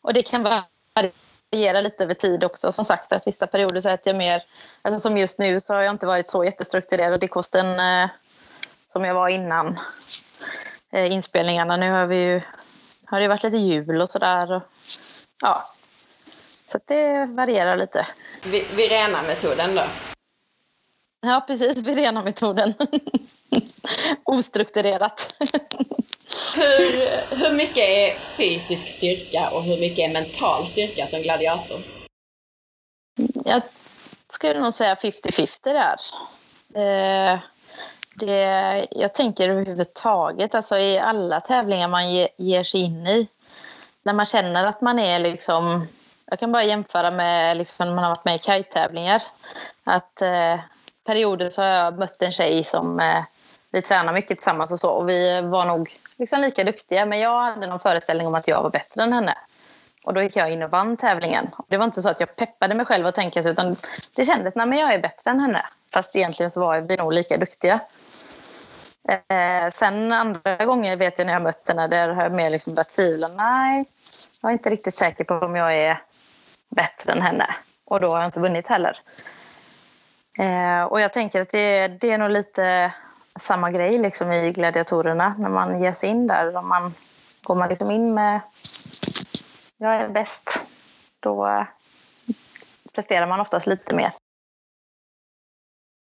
Och 0.00 0.14
det 0.14 0.22
kan 0.22 0.42
variera 0.42 1.80
lite 1.80 2.04
över 2.04 2.14
tid 2.14 2.44
också. 2.44 2.72
Som 2.72 2.84
sagt 2.84 3.12
att 3.12 3.26
vissa 3.26 3.46
perioder 3.46 3.80
så 3.80 3.88
äter 3.88 4.12
jag 4.12 4.18
mer, 4.18 4.42
alltså 4.82 5.00
som 5.00 5.18
just 5.18 5.38
nu 5.38 5.60
så 5.60 5.74
har 5.74 5.82
jag 5.82 5.94
inte 5.94 6.06
varit 6.06 6.28
så 6.28 6.44
jättestrukturerad 6.44 7.24
i 7.24 7.28
kosten 7.28 7.80
eh, 7.80 8.10
som 8.86 9.04
jag 9.04 9.14
var 9.14 9.28
innan 9.28 9.78
eh, 10.92 11.12
inspelningarna. 11.12 11.76
Nu 11.76 11.90
har 11.90 12.06
vi 12.06 12.16
ju 12.16 12.42
har 13.06 13.20
det 13.20 13.28
varit 13.28 13.42
lite 13.42 13.56
jul 13.56 14.00
och 14.00 14.08
sådär. 14.08 14.60
Ja. 15.42 15.68
Så 16.66 16.78
det 16.84 17.26
varierar 17.26 17.76
lite. 17.76 18.06
Virena-metoden 18.76 19.74
då? 19.74 19.82
Ja, 21.20 21.44
precis. 21.46 21.82
Virena-metoden. 21.82 22.74
Ostrukturerat. 24.24 25.36
hur, 26.56 27.36
hur 27.36 27.52
mycket 27.52 27.76
är 27.76 28.20
fysisk 28.36 28.88
styrka 28.88 29.50
och 29.50 29.64
hur 29.64 29.80
mycket 29.80 29.98
är 29.98 30.12
mental 30.12 30.66
styrka 30.68 31.06
som 31.06 31.22
gladiator? 31.22 31.82
Jag 33.44 33.62
skulle 34.32 34.60
nog 34.60 34.74
säga 34.74 34.94
50-50 34.94 35.58
där. 35.62 35.96
Eh, 36.74 37.38
det, 38.16 38.86
jag 38.90 39.14
tänker 39.14 39.48
överhuvudtaget, 39.48 40.54
alltså 40.54 40.78
i 40.78 40.98
alla 40.98 41.40
tävlingar 41.40 41.88
man 41.88 42.10
ge, 42.10 42.28
ger 42.36 42.62
sig 42.62 42.80
in 42.80 43.06
i. 43.06 43.28
När 44.02 44.12
man 44.12 44.26
känner 44.26 44.64
att 44.64 44.80
man 44.80 44.98
är 44.98 45.18
liksom... 45.18 45.88
Jag 46.26 46.38
kan 46.38 46.52
bara 46.52 46.64
jämföra 46.64 47.10
med 47.10 47.56
liksom 47.56 47.88
när 47.88 47.94
man 47.94 48.04
har 48.04 48.10
varit 48.10 48.24
med 48.24 48.34
i 48.34 48.38
kajtävlingar. 48.38 49.22
Att 49.84 50.22
eh, 50.22 50.60
perioder 51.06 51.48
så 51.48 51.62
har 51.62 51.68
jag 51.68 51.98
mött 51.98 52.22
en 52.22 52.32
tjej 52.32 52.64
som 52.64 53.00
eh, 53.00 53.24
vi 53.70 53.82
tränar 53.82 54.12
mycket 54.12 54.28
tillsammans 54.28 54.72
och 54.72 54.78
så. 54.78 54.90
Och 54.90 55.08
vi 55.08 55.40
var 55.40 55.64
nog 55.64 55.98
liksom 56.16 56.40
lika 56.40 56.64
duktiga. 56.64 57.06
Men 57.06 57.18
jag 57.18 57.42
hade 57.42 57.66
någon 57.66 57.80
föreställning 57.80 58.26
om 58.26 58.34
att 58.34 58.48
jag 58.48 58.62
var 58.62 58.70
bättre 58.70 59.02
än 59.02 59.12
henne. 59.12 59.38
Och 60.04 60.14
då 60.14 60.22
gick 60.22 60.36
jag 60.36 60.50
in 60.50 60.62
och 60.62 60.70
vann 60.70 60.96
tävlingen. 60.96 61.50
Det 61.68 61.76
var 61.76 61.84
inte 61.84 62.02
så 62.02 62.08
att 62.08 62.20
jag 62.20 62.36
peppade 62.36 62.74
mig 62.74 62.86
själv 62.86 63.06
att 63.06 63.14
tänka 63.14 63.42
så, 63.42 63.48
utan 63.48 63.76
det 64.14 64.24
kändes 64.24 64.56
att 64.56 64.78
jag 64.78 64.94
är 64.94 64.98
bättre 64.98 65.30
än 65.30 65.40
henne. 65.40 65.62
Fast 65.92 66.16
egentligen 66.16 66.50
så 66.50 66.60
var 66.60 66.80
vi 66.80 66.96
nog 66.96 67.12
lika 67.12 67.36
duktiga. 67.36 67.80
Eh, 69.08 69.70
sen 69.70 70.12
andra 70.12 70.56
gånger 70.64 70.96
vet 70.96 71.18
jag 71.18 71.26
när 71.26 71.32
jag 71.32 71.42
mött 71.42 71.68
henne, 71.68 71.88
där 71.88 72.08
har 72.08 72.22
jag 72.22 72.32
mer 72.32 72.50
liksom 72.50 72.74
börjat 72.74 72.88
tvivla. 72.88 73.28
Nej, 73.28 73.84
jag 74.42 74.48
är 74.48 74.52
inte 74.52 74.70
riktigt 74.70 74.94
säker 74.94 75.24
på 75.24 75.34
om 75.34 75.56
jag 75.56 75.76
är 75.76 76.02
bättre 76.68 77.12
än 77.12 77.22
henne. 77.22 77.56
Och 77.84 78.00
då 78.00 78.08
har 78.08 78.18
jag 78.18 78.28
inte 78.28 78.40
vunnit 78.40 78.66
heller. 78.66 79.00
Eh, 80.38 80.82
och 80.82 81.00
jag 81.00 81.12
tänker 81.12 81.40
att 81.40 81.50
det, 81.50 81.88
det 81.88 82.10
är 82.10 82.18
nog 82.18 82.30
lite 82.30 82.92
samma 83.40 83.70
grej 83.70 83.98
liksom 83.98 84.32
i 84.32 84.52
gladiatorerna. 84.52 85.34
När 85.38 85.48
man 85.48 85.80
ger 85.80 85.92
sig 85.92 86.08
in 86.08 86.26
där, 86.26 86.56
om 86.56 86.68
man, 86.68 86.94
går 87.42 87.54
man 87.54 87.68
liksom 87.68 87.90
in 87.90 88.14
med 88.14 88.40
jag 89.76 89.94
är 89.94 90.08
bäst, 90.08 90.66
då 91.20 91.46
eh, 91.46 91.66
presterar 92.92 93.26
man 93.26 93.40
oftast 93.40 93.66
lite 93.66 93.94
mer. 93.94 94.12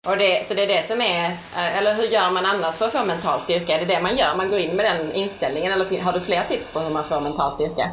Och 0.07 0.17
det, 0.17 0.47
så 0.47 0.55
det 0.55 0.63
är 0.63 0.67
det 0.67 0.87
som 0.87 1.01
är, 1.01 1.25
eh, 1.31 1.79
eller 1.79 1.95
hur 1.95 2.03
gör 2.03 2.31
man 2.31 2.47
annars 2.47 2.77
för 2.77 2.87
att 2.87 2.93
få 2.93 3.05
mental 3.05 3.41
styrka? 3.41 3.75
Är 3.75 3.79
det 3.79 3.95
det 3.95 4.01
man 4.01 4.17
gör? 4.17 4.37
Man 4.37 4.51
går 4.51 4.59
in 4.59 4.77
med 4.77 4.85
den 4.85 5.13
inställningen 5.13 5.73
eller 5.73 6.01
har 6.01 6.13
du 6.13 6.21
fler 6.21 6.45
tips 6.45 6.71
på 6.71 6.81
hur 6.81 6.91
man 6.91 7.05
får 7.05 7.21
mental 7.21 7.53
styrka? 7.53 7.91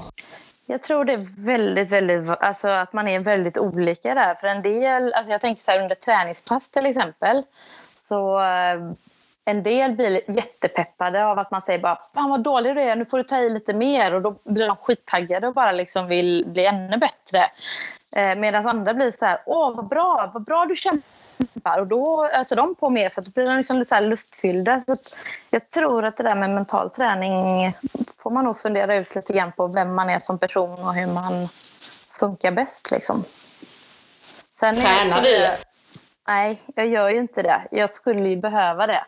Jag 0.65 0.84
tror 0.84 1.06
det 1.06 1.13
är 1.13 1.45
väldigt, 1.45 1.89
väldigt, 1.89 2.30
alltså 2.39 2.67
att 2.67 2.93
man 2.93 3.08
är 3.08 3.19
väldigt 3.19 3.58
olika 3.58 4.13
där. 4.13 4.36
För 4.36 4.48
en 4.48 4.62
del, 4.62 5.13
alltså 5.13 5.32
jag 5.32 5.41
tänker 5.41 5.62
så 5.62 5.72
här 5.72 5.82
under 5.82 5.95
träningspass 5.95 6.69
till 6.69 6.86
exempel, 6.86 7.43
så 7.93 8.39
eh, 8.39 8.80
en 9.45 9.63
del 9.63 9.91
blir 9.91 10.22
jättepeppade 10.28 11.26
av 11.26 11.39
att 11.39 11.52
man 11.52 11.62
säger 11.62 11.80
bara 11.80 12.00
Fan 12.15 12.30
vad 12.30 12.43
dålig 12.43 12.76
du 12.76 12.82
är, 12.82 12.95
nu 12.95 13.06
får 13.06 13.17
du 13.17 13.24
ta 13.24 13.38
i 13.38 13.50
lite 13.50 13.74
mer 13.74 14.13
och 14.13 14.22
då 14.22 14.36
blir 14.43 14.67
de 14.67 14.76
skittaggade 14.76 15.48
och 15.48 15.54
bara 15.54 15.72
liksom 15.72 16.08
vill 16.08 16.45
bli 16.48 16.65
ännu 16.65 16.98
bättre. 16.98 17.45
Eh, 18.15 18.39
Medan 18.39 18.67
andra 18.67 18.93
blir 18.93 19.12
så 19.12 19.26
här, 19.26 19.41
åh 19.45 19.76
vad 19.76 19.88
bra, 19.88 20.32
vad 20.34 20.43
bra 20.43 20.65
du 20.65 20.76
kämpar 20.76 21.18
kämpar 21.47 21.80
och 21.80 21.88
då 21.88 22.30
öser 22.34 22.56
de 22.56 22.75
på 22.75 22.89
mer 22.89 23.10
för 23.10 23.21
att 23.21 23.25
då 23.25 23.32
blir 23.32 23.45
de 23.45 23.58
liksom 23.58 23.86
så 23.86 23.99
lustfyllda. 23.99 24.82
Så 24.82 24.95
jag 25.49 25.69
tror 25.69 26.06
att 26.06 26.17
det 26.17 26.23
där 26.23 26.36
med 26.36 26.49
mental 26.49 26.89
träning 26.89 27.73
får 28.17 28.32
man 28.32 28.45
nog 28.45 28.58
fundera 28.58 28.95
ut 28.95 29.15
lite 29.15 29.34
grann 29.34 29.52
på 29.52 29.67
vem 29.67 29.95
man 29.95 30.10
är 30.10 30.19
som 30.19 30.39
person 30.39 30.80
och 30.80 30.93
hur 30.93 31.08
man 31.08 31.49
funkar 32.12 32.52
bäst. 32.52 32.91
Liksom. 32.91 33.23
Sen 34.52 34.75
Tränar 34.75 35.21
du? 35.21 35.47
Nej, 36.28 36.62
jag 36.75 36.88
gör 36.88 37.10
ju 37.10 37.19
inte 37.19 37.41
det. 37.41 37.62
Jag 37.71 37.89
skulle 37.89 38.30
ju 38.30 38.36
behöva 38.36 38.88
det, 38.88 39.06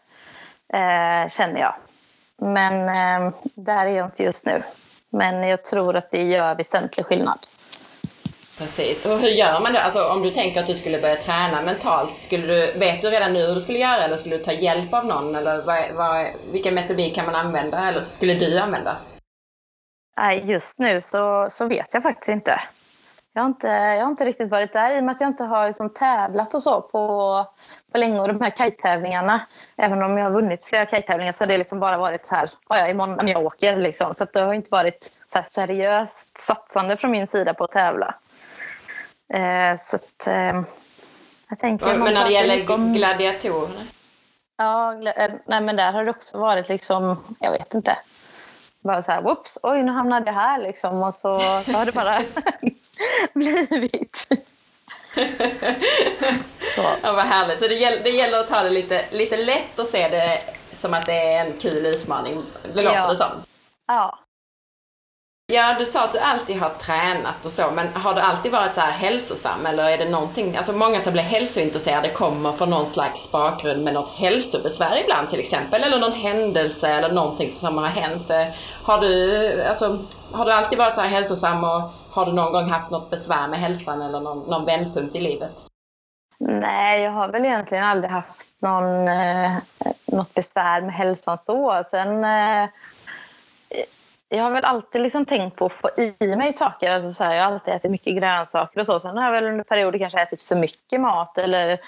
eh, 0.74 1.30
känner 1.30 1.60
jag. 1.60 1.76
Men 2.38 2.90
eh, 2.90 3.34
där 3.44 3.86
är 3.86 3.92
jag 3.98 4.08
inte 4.08 4.24
just 4.24 4.46
nu. 4.46 4.64
Men 5.10 5.44
jag 5.44 5.66
tror 5.66 5.96
att 5.96 6.12
det 6.12 6.24
gör 6.24 6.56
väsentlig 6.56 7.06
skillnad. 7.06 7.40
Precis. 8.62 9.06
Och 9.06 9.20
hur 9.20 9.30
gör 9.30 9.60
man 9.60 9.74
det? 9.74 9.82
Alltså 9.82 10.04
om 10.08 10.22
du 10.22 10.32
tänker 10.32 10.62
att 10.62 10.68
du 10.68 10.76
skulle 10.76 11.02
börja 11.02 11.22
träna 11.22 11.62
mentalt, 11.62 12.18
skulle 12.18 12.48
du, 12.48 12.80
vet 12.80 13.02
du 13.02 13.10
redan 13.10 13.34
nu 13.34 13.48
hur 13.48 13.56
du 13.56 13.62
skulle 13.62 13.80
göra 13.80 14.04
eller 14.04 14.18
skulle 14.18 14.38
du 14.38 14.44
ta 14.44 14.52
hjälp 14.52 14.94
av 14.94 15.06
någon? 15.06 15.36
Eller 15.36 15.62
vad, 15.62 15.92
vad, 15.94 16.28
vilken 16.52 16.74
metodik 16.74 17.16
kan 17.16 17.26
man 17.26 17.36
använda 17.36 17.88
eller 17.88 18.02
skulle 18.02 18.34
du 18.34 18.60
använda? 18.60 18.98
Nej, 20.18 20.44
just 20.46 20.80
nu 20.80 21.02
så, 21.02 21.48
så 21.50 21.68
vet 21.68 21.94
jag 21.94 22.04
faktiskt 22.04 22.30
inte. 22.30 22.62
Jag 23.34 23.42
har, 23.42 23.48
inte, 23.48 23.68
jag 23.68 24.04
har 24.04 24.12
inte 24.12 24.26
riktigt 24.26 24.50
varit 24.50 24.74
där 24.74 24.98
i 24.98 25.00
och 25.00 25.04
med 25.04 25.12
att 25.12 25.22
jag 25.22 25.30
inte 25.30 25.44
har 25.44 25.68
liksom 25.68 25.90
tävlat 25.90 26.54
och 26.54 26.64
så 26.64 26.82
på, 26.82 27.46
på 27.92 27.98
länge. 27.98 28.20
Och 28.20 28.28
de 28.28 28.42
här 28.42 28.50
kajtävlingarna, 28.50 29.42
även 29.78 30.04
om 30.04 30.18
jag 30.18 30.26
har 30.26 30.32
vunnit 30.32 30.66
flera 30.66 30.86
kajtävlingar 30.86 31.32
så 31.32 31.44
har 31.44 31.48
det 31.48 31.58
liksom 31.58 31.80
bara 31.80 31.98
varit 31.98 32.26
så 32.26 32.36
här, 32.36 32.50
ja, 32.70 32.88
imorgon 32.88 33.18
när 33.22 33.32
jag 33.32 33.46
åker. 33.46 33.80
Liksom. 33.80 34.14
Så 34.14 34.26
det 34.26 34.42
har 34.42 34.54
inte 34.54 34.72
varit 34.72 35.22
så 35.26 35.40
seriöst 35.48 36.38
satsande 36.38 36.98
från 36.98 37.12
min 37.12 37.28
sida 37.28 37.54
på 37.54 37.64
att 37.64 37.72
tävla. 37.72 38.16
Eh, 39.34 39.76
så 39.78 39.96
att, 39.96 40.28
eh, 40.28 40.62
jag 41.50 41.60
tänker... 41.60 41.98
Men 41.98 42.14
när 42.14 42.26
det 42.26 42.32
gäller 42.32 42.72
om... 42.72 42.94
gladiatorerna? 42.94 43.82
Ja, 44.58 44.94
eh, 44.94 45.32
nej, 45.46 45.62
men 45.62 45.76
där 45.76 45.92
har 45.92 46.06
det 46.06 46.12
också 46.12 46.40
varit 46.40 46.70
liksom, 46.70 47.36
jag 47.40 47.52
vet 47.52 47.74
inte. 47.74 47.98
Bara 48.84 49.02
så 49.02 49.12
här, 49.12 49.22
whoops, 49.22 49.60
oj 49.64 49.84
nu 49.84 49.92
hamnade 49.92 50.26
jag 50.26 50.34
här 50.34 50.62
liksom. 50.62 51.04
Och 51.04 51.14
så, 51.14 51.40
så 51.40 51.72
har 51.78 51.86
det 51.86 51.92
bara 51.92 52.20
blivit. 53.34 54.16
så. 56.76 56.82
Ja, 57.04 57.14
vad 57.14 57.26
härligt. 57.26 57.60
Så 57.60 57.68
det 57.68 57.76
gäller, 57.76 58.04
det 58.04 58.10
gäller 58.10 58.40
att 58.40 58.48
ta 58.48 58.64
det 58.64 58.70
lite, 58.70 59.06
lite 59.12 59.38
lätt 59.38 59.80
och 59.80 59.88
se 59.88 60.08
det 60.08 60.24
som 60.76 60.94
att 60.94 61.06
det 61.06 61.34
är 61.34 61.46
en 61.46 61.60
kul 61.60 61.86
utmaning. 61.86 62.38
Det 62.74 62.82
låter 62.82 62.98
ja. 62.98 63.08
det 63.08 63.18
som. 63.18 63.32
Ja. 63.88 64.20
Ja, 65.54 65.76
du 65.80 65.86
sa 65.86 66.04
att 66.04 66.14
du 66.14 66.20
alltid 66.20 66.60
har 66.60 66.70
tränat 66.70 67.46
och 67.46 67.52
så, 67.52 67.72
men 67.72 67.88
har 67.94 68.14
du 68.14 68.22
alltid 68.22 68.52
varit 68.52 68.74
så 68.74 68.82
här 68.82 68.92
hälsosam 68.92 69.66
eller 69.66 69.84
är 69.84 69.98
det 69.98 70.10
någonting, 70.10 70.58
alltså 70.58 70.74
många 70.74 71.00
som 71.00 71.14
blir 71.14 71.24
hälsointresserade 71.24 72.10
kommer 72.10 72.52
från 72.52 72.70
någon 72.70 72.88
slags 72.88 73.32
bakgrund 73.32 73.84
med 73.84 73.94
något 73.94 74.10
hälsobesvär 74.10 75.04
ibland 75.04 75.30
till 75.30 75.40
exempel, 75.40 75.84
eller 75.84 76.00
någon 76.00 76.12
händelse 76.12 76.88
eller 76.90 77.14
någonting 77.14 77.50
som 77.50 77.78
har 77.78 77.88
hänt. 77.88 78.30
Eh, 78.30 78.48
har 78.84 79.02
du, 79.02 79.64
alltså, 79.64 80.06
har 80.32 80.46
du 80.46 80.52
alltid 80.52 80.78
varit 80.78 80.96
så 80.96 81.02
här 81.02 81.10
hälsosam 81.10 81.64
och 81.64 81.92
har 82.10 82.26
du 82.26 82.34
någon 82.34 82.52
gång 82.52 82.70
haft 82.70 82.92
något 82.92 83.10
besvär 83.10 83.48
med 83.48 83.60
hälsan 83.60 84.02
eller 84.02 84.20
någon, 84.20 84.50
någon 84.50 84.66
vändpunkt 84.66 85.16
i 85.16 85.20
livet? 85.20 85.52
Nej, 86.40 87.02
jag 87.02 87.12
har 87.12 87.28
väl 87.28 87.46
egentligen 87.46 87.84
aldrig 87.84 88.12
haft 88.12 88.48
någon, 88.60 89.08
eh, 89.08 89.52
något 90.06 90.34
besvär 90.34 90.82
med 90.82 90.94
hälsan 90.94 91.38
så. 91.38 91.82
Sen 91.86 92.24
eh, 92.24 92.70
jag 94.34 94.44
har 94.44 94.52
väl 94.52 94.66
alltid 94.66 95.02
liksom 95.02 95.26
tänkt 95.26 95.56
på 95.56 95.66
att 95.66 95.74
få 95.74 95.90
i 95.98 96.36
mig 96.36 96.54
saker. 96.54 96.92
Alltså 96.92 97.12
så 97.14 97.24
här, 97.24 97.36
jag 97.36 97.44
har 97.44 97.52
alltid 97.52 97.74
ätit 97.74 97.92
mycket 97.92 98.18
grönsaker 98.18 98.80
och 98.80 98.86
så. 98.86 99.00
Sen 99.00 99.18
har 99.18 99.24
jag 99.24 99.32
väl 99.32 99.48
under 99.48 99.64
perioder 99.64 100.00
kanske 100.00 100.22
ätit 100.22 100.42
för 100.42 100.56
mycket 100.56 101.02
mat 101.02 101.38
eller 101.38 101.80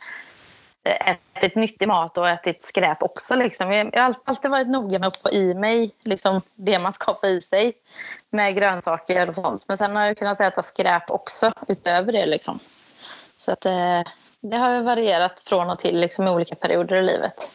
ätit 0.84 1.56
nyttig 1.56 1.88
mat 1.88 2.17
och 2.17 2.29
ätit 2.29 2.65
skräp 2.65 3.03
också. 3.03 3.36
Liksom. 3.36 3.71
Jag 3.71 4.01
har 4.01 4.15
alltid 4.23 4.51
varit 4.51 4.67
noga 4.67 4.99
med 4.99 5.08
att 5.08 5.21
få 5.21 5.32
i 5.32 5.53
mig 5.53 5.91
liksom, 6.06 6.41
det 6.56 6.79
man 6.79 6.93
ska 6.93 7.17
få 7.21 7.27
i 7.27 7.41
sig 7.41 7.73
med 8.29 8.56
grönsaker 8.58 9.29
och 9.29 9.36
sånt. 9.36 9.63
Men 9.67 9.77
sen 9.77 9.95
har 9.95 10.06
jag 10.06 10.17
kunnat 10.17 10.41
äta 10.41 10.62
skräp 10.63 11.12
också 11.12 11.51
utöver 11.67 12.12
det. 12.12 12.25
Liksom. 12.25 12.60
Så 13.38 13.51
att, 13.51 13.65
eh, 13.65 14.01
det 14.41 14.58
har 14.58 14.82
varierat 14.82 15.39
från 15.39 15.69
och 15.69 15.79
till 15.79 15.99
liksom, 15.99 16.27
i 16.27 16.32
olika 16.32 16.56
perioder 16.56 16.95
i 16.95 17.03
livet. 17.03 17.49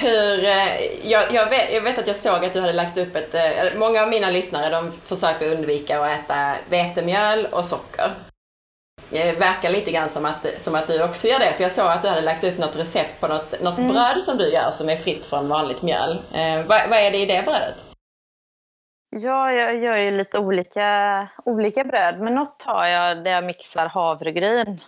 Hur, 0.00 0.44
eh, 0.44 1.08
jag, 1.10 1.32
jag, 1.32 1.50
vet, 1.50 1.72
jag, 1.72 1.80
vet, 1.80 1.98
att 1.98 2.06
jag 2.06 2.16
såg 2.16 2.44
att 2.44 2.52
du 2.52 2.60
hade 2.60 2.72
lagt 2.72 2.98
upp 2.98 3.16
ett... 3.16 3.34
Eh, 3.34 3.78
många 3.78 4.02
av 4.02 4.08
mina 4.08 4.30
lyssnare 4.30 4.70
de 4.70 4.92
försöker 4.92 5.56
undvika 5.56 6.00
att 6.00 6.18
äta 6.18 6.56
vetemjöl 6.70 7.46
och 7.46 7.64
socker. 7.64 8.14
Det 9.10 9.40
verkar 9.40 9.70
lite 9.70 9.90
grann 9.90 10.08
som 10.08 10.24
att, 10.24 10.46
som 10.60 10.74
att 10.74 10.86
du 10.86 11.04
också 11.04 11.28
gör 11.28 11.38
det, 11.38 11.52
för 11.52 11.62
jag 11.62 11.72
såg 11.72 11.86
att 11.86 12.02
du 12.02 12.08
hade 12.08 12.20
lagt 12.20 12.44
upp 12.44 12.58
något 12.58 12.76
recept 12.76 13.20
på 13.20 13.28
något, 13.28 13.60
något 13.60 13.78
mm. 13.78 13.92
bröd 13.92 14.22
som 14.22 14.38
du 14.38 14.52
gör 14.52 14.70
som 14.70 14.88
är 14.88 14.96
fritt 14.96 15.26
från 15.26 15.48
vanligt 15.48 15.82
mjöl. 15.82 16.10
Eh, 16.34 16.66
vad, 16.66 16.88
vad, 16.90 16.98
är 16.98 17.10
det 17.10 17.18
i 17.18 17.26
det 17.26 17.42
brödet? 17.42 17.76
Ja, 19.16 19.52
jag 19.52 19.82
gör 19.82 19.96
ju 19.96 20.10
lite 20.10 20.38
olika, 20.38 21.28
olika 21.44 21.84
bröd, 21.84 22.20
men 22.20 22.34
något 22.34 22.62
har 22.62 22.86
jag 22.86 23.24
där 23.24 23.30
jag 23.30 23.44
mixar 23.44 23.86
havregryn 23.86 24.80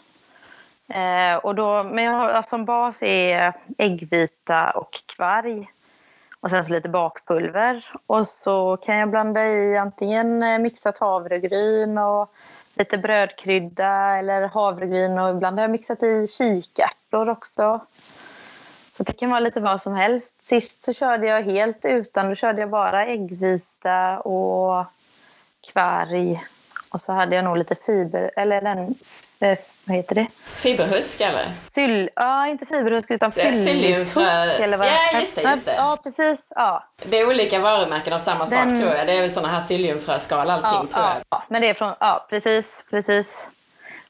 Eh, 0.88 1.36
och 1.36 1.54
då, 1.54 1.82
men 1.82 2.04
jag 2.04 2.12
har, 2.12 2.42
som 2.42 2.64
bas 2.64 3.02
är 3.02 3.52
äggvita 3.78 4.70
och 4.70 5.00
kvarg. 5.16 5.70
Och 6.40 6.50
sen 6.50 6.64
så 6.64 6.72
lite 6.72 6.88
bakpulver. 6.88 7.90
Och 8.06 8.26
så 8.26 8.76
kan 8.76 8.96
jag 8.96 9.10
blanda 9.10 9.44
i 9.44 9.76
antingen 9.76 10.42
eh, 10.42 10.58
mixat 10.58 10.98
havregryn 10.98 11.98
och 11.98 12.34
lite 12.74 12.98
brödkrydda 12.98 14.18
eller 14.18 14.48
havregryn 14.48 15.18
och 15.18 15.30
ibland 15.30 15.58
har 15.58 15.64
jag 15.64 15.70
mixat 15.70 16.02
i 16.02 16.26
kikärtor 16.26 17.28
också. 17.28 17.80
Så 18.96 19.02
det 19.02 19.12
kan 19.12 19.30
vara 19.30 19.40
lite 19.40 19.60
vad 19.60 19.80
som 19.80 19.94
helst. 19.94 20.44
Sist 20.44 20.82
så 20.82 20.92
körde 20.92 21.26
jag 21.26 21.42
helt 21.42 21.84
utan, 21.84 22.28
då 22.28 22.34
körde 22.34 22.60
jag 22.60 22.70
bara 22.70 23.06
äggvita 23.06 24.20
och 24.20 24.86
kvarg 25.72 26.44
och 26.92 27.00
så 27.00 27.12
hade 27.12 27.36
jag 27.36 27.44
nog 27.44 27.56
lite 27.56 27.74
fiber, 27.74 28.30
eller 28.36 28.60
den, 28.60 28.78
eh, 29.40 29.58
vad 29.84 29.96
heter 29.96 30.14
det? 30.14 30.26
Fiberhusk 30.44 31.20
eller? 31.20 31.54
Syl, 31.54 32.10
ja, 32.14 32.46
inte 32.46 32.66
fiberhusk 32.66 33.10
utan 33.10 33.32
fyllningshusk. 33.32 34.32
Eller 34.60 34.76
vad? 34.76 34.86
Ja, 34.86 35.20
just 35.20 35.34
det, 35.34 35.42
just 35.42 35.64
det. 35.64 35.74
Ja, 35.74 35.98
precis. 36.02 36.52
Ja. 36.54 36.84
Det 37.04 37.20
är 37.20 37.28
olika 37.28 37.58
varumärken 37.58 38.12
av 38.12 38.18
samma 38.18 38.44
den... 38.44 38.70
sak 38.70 38.78
tror 38.80 38.96
jag. 38.96 39.06
Det 39.06 39.12
är 39.12 39.20
väl 39.20 39.30
sådana 39.30 39.48
här 39.48 39.60
psylliumfröskal 39.60 40.50
allting 40.50 40.70
ja, 40.72 40.78
tror 40.78 41.04
jag. 41.04 41.16
Ja, 41.28 41.42
men 41.48 41.62
det 41.62 41.68
är 41.68 41.74
från, 41.74 41.94
ja 42.00 42.26
precis, 42.30 42.84
precis. 42.90 43.48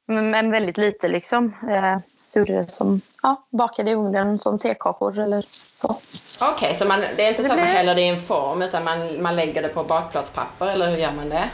Men 0.06 0.50
väldigt 0.50 0.76
lite 0.76 1.08
liksom. 1.08 1.56
Eh, 1.70 1.96
så 2.26 2.38
gjorde 2.38 2.52
det 2.52 2.64
som 2.64 3.00
ja, 3.22 3.46
bakade 3.50 3.90
i 3.90 3.94
ugnen 3.94 4.38
som 4.38 4.58
tekakor 4.58 5.18
eller 5.18 5.44
så. 5.48 5.88
Okej, 5.88 6.54
okay, 6.54 6.74
så 6.74 6.84
man, 6.84 7.00
det 7.16 7.24
är 7.24 7.28
inte 7.28 7.42
så 7.42 7.52
att 7.52 7.58
man 7.58 7.68
häller 7.68 7.94
det 7.94 8.00
i 8.00 8.08
en 8.08 8.18
form 8.18 8.62
utan 8.62 8.84
man, 8.84 9.22
man 9.22 9.36
lägger 9.36 9.62
det 9.62 9.68
på 9.68 9.84
bakplåtspapper 9.84 10.66
eller 10.66 10.90
hur 10.90 10.96
gör 10.96 11.12
man 11.12 11.28
det? 11.28 11.50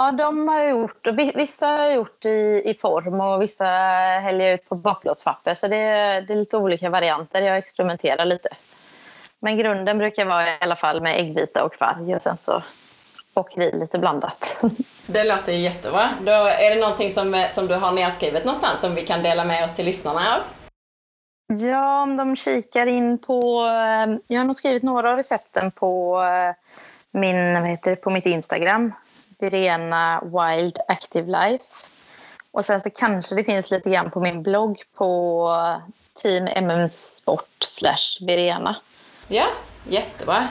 Ja, 0.00 0.12
de 0.12 0.48
har 0.48 0.64
gjort, 0.64 1.06
vissa 1.34 1.66
har 1.66 1.92
gjort 1.92 2.24
i, 2.24 2.62
i 2.64 2.74
form 2.80 3.20
och 3.20 3.42
vissa 3.42 3.64
häller 4.22 4.44
jag 4.44 4.54
ut 4.54 4.68
på 4.68 4.74
bakplåtspapper. 4.74 5.54
Så 5.54 5.68
det, 5.68 5.76
det 6.26 6.32
är 6.32 6.36
lite 6.36 6.56
olika 6.56 6.90
varianter. 6.90 7.42
Jag 7.42 7.58
experimenterar 7.58 8.24
lite. 8.24 8.48
Men 9.38 9.58
grunden 9.58 9.98
brukar 9.98 10.24
vara 10.24 10.48
i 10.48 10.56
alla 10.60 10.76
fall 10.76 11.00
med 11.00 11.20
äggvita 11.20 11.64
och 11.64 11.72
kvarg 11.72 12.14
och 12.14 12.22
sen 12.22 12.36
så 12.36 12.62
åker 13.34 13.60
i 13.60 13.78
lite 13.78 13.98
blandat. 13.98 14.64
Det 15.06 15.24
låter 15.24 15.52
jättebra. 15.52 16.10
Då 16.20 16.32
är 16.32 16.74
det 16.74 16.80
någonting 16.80 17.10
som, 17.10 17.46
som 17.50 17.66
du 17.66 17.74
har 17.74 17.92
nedskrivet 17.92 18.44
någonstans 18.44 18.80
som 18.80 18.94
vi 18.94 19.02
kan 19.02 19.22
dela 19.22 19.44
med 19.44 19.64
oss 19.64 19.74
till 19.74 19.84
lyssnarna 19.84 20.36
av? 20.36 20.42
Ja, 21.58 22.02
om 22.02 22.16
de 22.16 22.36
kikar 22.36 22.86
in 22.86 23.18
på... 23.18 23.64
Eh, 23.64 24.18
jag 24.26 24.40
har 24.40 24.44
nog 24.44 24.56
skrivit 24.56 24.82
några 24.82 25.10
av 25.10 25.16
recepten 25.16 25.70
på, 25.70 26.22
eh, 26.22 26.54
min, 27.10 27.54
vad 27.54 27.70
heter 27.70 27.90
det, 27.90 27.96
på 27.96 28.10
mitt 28.10 28.26
Instagram. 28.26 28.92
Virena 29.38 30.22
Wild 30.24 30.78
Active 30.88 31.26
Life. 31.26 31.64
Och 32.50 32.64
sen 32.64 32.80
så 32.80 32.90
kanske 32.90 33.34
det 33.34 33.44
finns 33.44 33.70
lite 33.70 33.90
grann 33.90 34.10
på 34.10 34.20
min 34.20 34.42
blogg 34.42 34.82
på 34.96 35.50
Team 36.22 36.48
MM 36.56 36.88
Sport 36.88 37.56
slash 37.60 38.26
Virena. 38.26 38.76
Ja, 39.28 39.46
jättebra. 39.88 40.48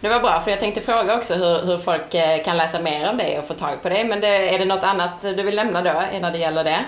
Det 0.00 0.08
var 0.08 0.20
bra, 0.20 0.40
för 0.40 0.50
jag 0.50 0.60
tänkte 0.60 0.80
fråga 0.80 1.16
också 1.16 1.34
hur, 1.34 1.66
hur 1.66 1.78
folk 1.78 2.14
eh, 2.14 2.44
kan 2.44 2.56
läsa 2.56 2.80
mer 2.80 3.10
om 3.10 3.16
det 3.16 3.38
och 3.38 3.46
få 3.46 3.54
tag 3.54 3.82
på 3.82 3.88
det. 3.88 4.04
Men 4.04 4.20
det, 4.20 4.54
är 4.54 4.58
det 4.58 4.64
något 4.64 4.84
annat 4.84 5.22
du 5.22 5.42
vill 5.42 5.56
nämna 5.56 5.82
då 5.82 5.92
när 5.92 6.32
det 6.32 6.38
gäller 6.38 6.64
det? 6.64 6.84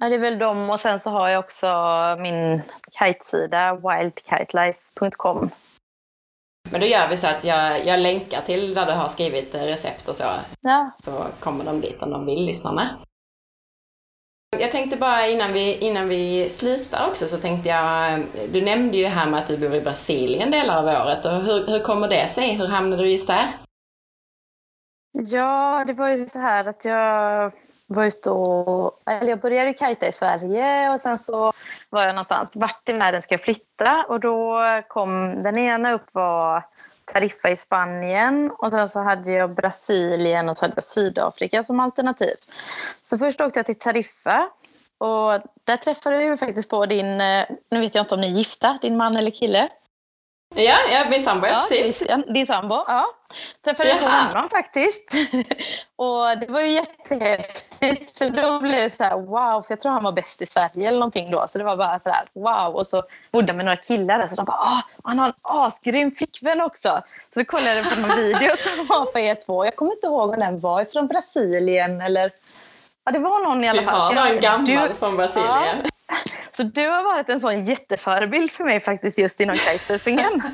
Ja, 0.00 0.08
det 0.08 0.14
är 0.14 0.18
väl 0.18 0.38
dem 0.38 0.70
och 0.70 0.80
sen 0.80 1.00
så 1.00 1.10
har 1.10 1.28
jag 1.28 1.38
också 1.38 1.66
min 2.18 2.62
kitesida 2.98 3.74
wildkitelife.com 3.74 5.50
men 6.70 6.80
då 6.80 6.86
gör 6.86 7.08
vi 7.08 7.16
så 7.16 7.26
att 7.26 7.44
jag, 7.44 7.86
jag 7.86 8.00
länkar 8.00 8.40
till 8.40 8.74
där 8.74 8.86
du 8.86 8.92
har 8.92 9.08
skrivit 9.08 9.54
recept 9.54 10.08
och 10.08 10.16
så. 10.16 10.24
Ja. 10.60 10.90
Så 11.04 11.26
kommer 11.40 11.64
de 11.64 11.80
dit 11.80 12.02
om 12.02 12.10
de 12.10 12.26
vill, 12.26 12.44
lyssnarna. 12.44 12.90
Jag 14.58 14.70
tänkte 14.70 14.96
bara 14.96 15.26
innan 15.26 15.52
vi, 15.52 15.78
innan 15.78 16.08
vi 16.08 16.48
slutar 16.50 17.08
också 17.08 17.26
så 17.26 17.36
tänkte 17.36 17.68
jag, 17.68 18.22
du 18.52 18.62
nämnde 18.62 18.96
ju 18.96 19.06
här 19.06 19.26
med 19.26 19.40
att 19.40 19.48
du 19.48 19.58
bor 19.58 19.74
i 19.74 19.80
Brasilien 19.80 20.50
delar 20.50 20.78
av 20.78 20.84
året 20.84 21.24
och 21.24 21.32
hur, 21.32 21.66
hur 21.66 21.80
kommer 21.80 22.08
det 22.08 22.28
sig? 22.28 22.52
Hur 22.52 22.66
hamnade 22.66 23.02
du 23.02 23.10
just 23.10 23.26
där? 23.26 23.56
Ja, 25.12 25.84
det 25.86 25.92
var 25.92 26.08
ju 26.08 26.26
så 26.26 26.38
här 26.38 26.64
att 26.64 26.84
jag 26.84 27.52
var 27.94 28.04
ute 28.04 28.30
och... 28.30 29.00
Eller 29.06 29.30
jag 29.30 29.40
började 29.40 29.72
kajta 29.72 30.08
i 30.08 30.12
Sverige 30.12 30.90
och 30.94 31.00
sen 31.00 31.18
så 31.18 31.52
var 31.90 32.02
jag 32.02 32.14
någonstans. 32.14 32.56
Vart 32.56 32.88
i 32.88 32.92
världen 32.92 33.22
ska 33.22 33.34
jag 33.34 33.42
flytta? 33.42 34.04
Och 34.08 34.20
då 34.20 34.60
kom 34.88 35.42
den 35.42 35.58
ena 35.58 35.92
upp 35.92 36.06
var 36.12 36.62
Tariffa 37.12 37.50
i 37.50 37.56
Spanien 37.56 38.50
och 38.58 38.70
sen 38.70 38.88
så 38.88 39.02
hade 39.02 39.32
jag 39.32 39.54
Brasilien 39.54 40.48
och 40.48 40.56
så 40.56 40.64
hade 40.64 40.74
jag 40.76 40.84
Sydafrika 40.84 41.62
som 41.62 41.80
alternativ. 41.80 42.34
Så 43.02 43.18
först 43.18 43.40
åkte 43.40 43.58
jag 43.58 43.66
till 43.66 43.78
Tariffa 43.78 44.48
och 44.98 45.40
där 45.64 45.76
träffade 45.76 46.24
jag 46.24 46.38
faktiskt 46.38 46.68
på 46.68 46.86
din, 46.86 47.20
eh, 47.20 47.46
nu 47.70 47.80
vet 47.80 47.94
jag 47.94 48.02
inte 48.02 48.14
om 48.14 48.20
ni 48.20 48.26
är 48.26 48.36
gifta, 48.36 48.78
din 48.82 48.96
man 48.96 49.16
eller 49.16 49.30
kille. 49.30 49.68
Ja, 50.54 50.76
ja 50.92 51.04
min 51.10 51.22
sambo, 51.22 51.46
ja, 51.46 51.52
precis. 51.54 51.78
Christian, 51.78 52.24
din 52.34 52.46
sambo, 52.46 52.74
ja. 52.74 53.04
Träffade 53.64 53.94
på 53.94 54.06
honom 54.06 54.50
faktiskt. 54.50 55.10
och 55.96 56.38
det 56.40 56.46
var 56.48 56.60
ju 56.60 56.70
jättehäftigt 56.70 58.18
för 58.18 58.30
då 58.30 58.60
blev 58.60 58.72
det 58.72 58.90
så 58.90 59.04
här 59.04 59.16
wow, 59.16 59.62
för 59.62 59.72
jag 59.72 59.80
tror 59.80 59.92
han 59.92 60.04
var 60.04 60.12
bäst 60.12 60.42
i 60.42 60.46
Sverige 60.46 60.88
eller 60.88 60.98
någonting 60.98 61.30
då. 61.30 61.46
Så 61.48 61.58
det 61.58 61.64
var 61.64 61.76
bara 61.76 61.98
så 61.98 62.10
här 62.10 62.24
wow. 62.32 62.74
Och 62.74 62.86
så 62.86 63.02
bodde 63.32 63.52
med 63.52 63.64
några 63.64 63.76
killar 63.76 64.18
där 64.18 64.26
så 64.26 64.36
de 64.36 64.44
bara 64.44 64.56
ah, 64.56 64.82
han 65.04 65.18
har 65.18 65.26
en 65.26 65.34
asgrym 65.42 66.10
flickvän 66.10 66.60
också. 66.60 67.02
Så 67.34 67.40
då 67.40 67.44
kollade 67.44 67.76
jag 67.76 67.94
på 67.94 68.00
någon 68.00 68.16
video 68.16 68.56
som 68.56 68.86
var 68.86 69.04
på 69.04 69.18
E2. 69.18 69.64
Jag 69.64 69.76
kommer 69.76 69.92
inte 69.92 70.06
ihåg 70.06 70.30
om 70.30 70.40
den 70.40 70.60
var 70.60 70.84
från 70.84 71.06
Brasilien 71.06 72.00
eller 72.00 72.30
Ja, 73.04 73.12
det 73.12 73.18
var 73.18 73.44
någon 73.44 73.64
i 73.64 73.68
alla 73.68 73.82
fall. 73.82 74.14
Vi 74.14 74.20
har 74.20 74.30
någon 74.30 74.40
gammal 74.40 74.88
du... 74.88 74.94
från 74.94 75.16
Brasilien. 75.16 75.50
Ja. 75.84 75.90
Så 76.56 76.62
du 76.62 76.88
har 76.88 77.02
varit 77.02 77.28
en 77.28 77.40
sån 77.40 77.64
jätteförebild 77.64 78.50
för 78.50 78.64
mig 78.64 78.80
faktiskt 78.80 79.18
just 79.18 79.40
inom 79.40 79.56
kitesurfingen. 79.56 80.42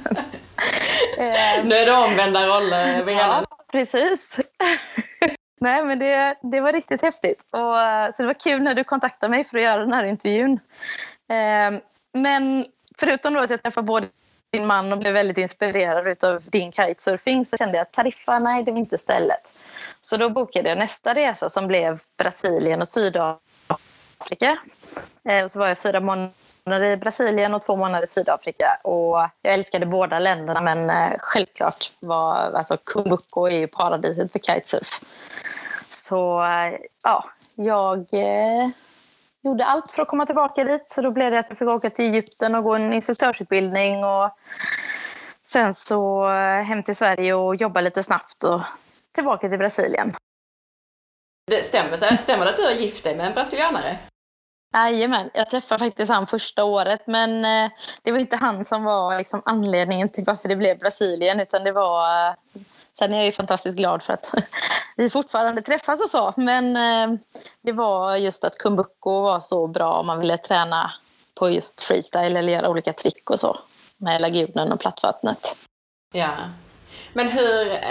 Eh, 1.18 1.64
nu 1.64 1.74
är 1.74 1.86
det 1.86 1.92
omvända 1.92 2.46
roller, 2.46 3.10
Ja, 3.10 3.46
precis. 3.72 4.38
Nej, 5.60 5.84
men 5.84 5.98
det, 5.98 6.36
det 6.42 6.60
var 6.60 6.72
riktigt 6.72 7.02
häftigt. 7.02 7.44
Och, 7.52 7.80
eh, 7.80 8.10
så 8.12 8.22
det 8.22 8.26
var 8.26 8.40
kul 8.40 8.62
när 8.62 8.74
du 8.74 8.84
kontaktade 8.84 9.30
mig 9.30 9.44
för 9.44 9.56
att 9.56 9.62
göra 9.62 9.80
den 9.80 9.92
här 9.92 10.04
intervjun. 10.04 10.52
Eh, 11.30 11.80
men 12.14 12.64
förutom 12.98 13.34
då 13.34 13.40
att 13.40 13.50
jag 13.50 13.62
träffade 13.62 13.86
både 13.86 14.06
din 14.52 14.66
man 14.66 14.92
och 14.92 14.98
blev 14.98 15.12
väldigt 15.12 15.38
inspirerad 15.38 16.24
av 16.24 16.42
din 16.42 16.72
kitesurfing 16.72 17.46
så 17.46 17.56
kände 17.56 17.76
jag 17.76 17.82
att 17.82 17.92
Tariffa, 17.92 18.38
nej 18.38 18.62
det 18.62 18.70
var 18.70 18.78
inte 18.78 18.98
stället. 18.98 19.52
Så 20.00 20.16
då 20.16 20.30
bokade 20.30 20.68
jag 20.68 20.78
nästa 20.78 21.14
resa 21.14 21.50
som 21.50 21.66
blev 21.66 22.00
Brasilien 22.18 22.80
och 22.80 22.88
Sydafrika. 22.88 23.49
Eh, 25.24 25.44
och 25.44 25.50
så 25.50 25.58
var 25.58 25.68
jag 25.68 25.78
fyra 25.78 26.00
månader 26.00 26.90
i 26.90 26.96
Brasilien 26.96 27.54
och 27.54 27.62
två 27.62 27.76
månader 27.76 28.04
i 28.04 28.06
Sydafrika. 28.06 28.80
Och 28.84 29.18
jag 29.42 29.54
älskade 29.54 29.86
båda 29.86 30.18
länderna 30.18 30.60
men 30.60 30.90
eh, 30.90 31.18
självklart 31.18 31.92
var 32.00 32.34
alltså 32.34 32.76
Kumbuko 32.84 33.46
är 33.46 33.58
ju 33.58 33.66
paradiset 33.66 34.32
för 34.32 34.38
kitesurf. 34.38 35.00
Så 35.88 36.42
eh, 36.42 36.78
ja, 37.04 37.24
jag 37.54 37.98
eh, 37.98 38.68
gjorde 39.42 39.64
allt 39.64 39.90
för 39.90 40.02
att 40.02 40.08
komma 40.08 40.26
tillbaka 40.26 40.64
dit. 40.64 40.90
Så 40.90 41.02
då 41.02 41.10
blev 41.10 41.30
det 41.30 41.38
att 41.38 41.48
jag 41.48 41.58
fick 41.58 41.68
åka 41.68 41.90
till 41.90 42.04
Egypten 42.04 42.54
och 42.54 42.64
gå 42.64 42.74
en 42.74 42.92
instruktörsutbildning. 42.92 44.04
Och 44.04 44.30
sen 45.42 45.74
så 45.74 46.30
eh, 46.30 46.62
hem 46.62 46.82
till 46.82 46.96
Sverige 46.96 47.34
och 47.34 47.56
jobba 47.56 47.80
lite 47.80 48.02
snabbt 48.02 48.44
och 48.44 48.60
tillbaka 49.14 49.48
till 49.48 49.58
Brasilien. 49.58 50.14
Det 51.50 51.64
stämmer, 51.64 52.16
stämmer 52.16 52.44
det 52.44 52.50
att 52.50 52.56
du 52.56 52.62
har 52.62 52.70
gift 52.70 53.04
dig 53.04 53.16
med 53.16 53.26
en 53.26 53.34
brasilianare? 53.34 53.98
Jajamän, 54.74 55.30
jag 55.34 55.50
träffade 55.50 55.78
faktiskt 55.78 56.12
han 56.12 56.26
första 56.26 56.64
året 56.64 57.06
men 57.06 57.44
eh, 57.44 57.70
det 58.02 58.12
var 58.12 58.18
inte 58.18 58.36
han 58.36 58.64
som 58.64 58.84
var 58.84 59.18
liksom 59.18 59.42
anledningen 59.44 60.08
till 60.08 60.24
varför 60.24 60.48
det 60.48 60.56
blev 60.56 60.78
Brasilien 60.78 61.40
utan 61.40 61.64
det 61.64 61.72
var 61.72 62.28
eh, 62.28 62.34
Sen 62.98 63.12
är 63.12 63.16
jag 63.16 63.26
ju 63.26 63.32
fantastiskt 63.32 63.78
glad 63.78 64.02
för 64.02 64.12
att 64.12 64.34
vi 64.96 65.10
fortfarande 65.10 65.62
träffas 65.62 66.02
och 66.02 66.10
så 66.10 66.32
men 66.36 66.76
eh, 66.76 67.18
det 67.62 67.72
var 67.72 68.16
just 68.16 68.44
att 68.44 68.58
Kumbuko 68.58 69.22
var 69.22 69.40
så 69.40 69.66
bra 69.66 69.92
om 69.92 70.06
man 70.06 70.20
ville 70.20 70.38
träna 70.38 70.92
på 71.34 71.50
just 71.50 71.80
freestyle 71.80 72.36
eller 72.36 72.52
göra 72.52 72.68
olika 72.68 72.92
trick 72.92 73.30
och 73.30 73.40
så 73.40 73.58
med 73.96 74.20
lagunen 74.20 74.72
och 74.72 74.80
plattvattnet. 74.80 75.56
Ja. 76.12 76.30
Men 77.12 77.28
hur, 77.28 77.84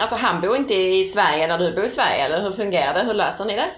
alltså 0.00 0.16
han 0.16 0.40
bor 0.40 0.56
inte 0.56 0.74
i 0.74 1.04
Sverige 1.04 1.46
när 1.46 1.58
du 1.58 1.74
bor 1.74 1.84
i 1.84 1.88
Sverige 1.88 2.24
eller 2.24 2.42
hur 2.42 2.52
fungerar 2.52 2.94
det? 2.94 3.02
Hur 3.02 3.14
löser 3.14 3.44
ni 3.44 3.56
det? 3.56 3.70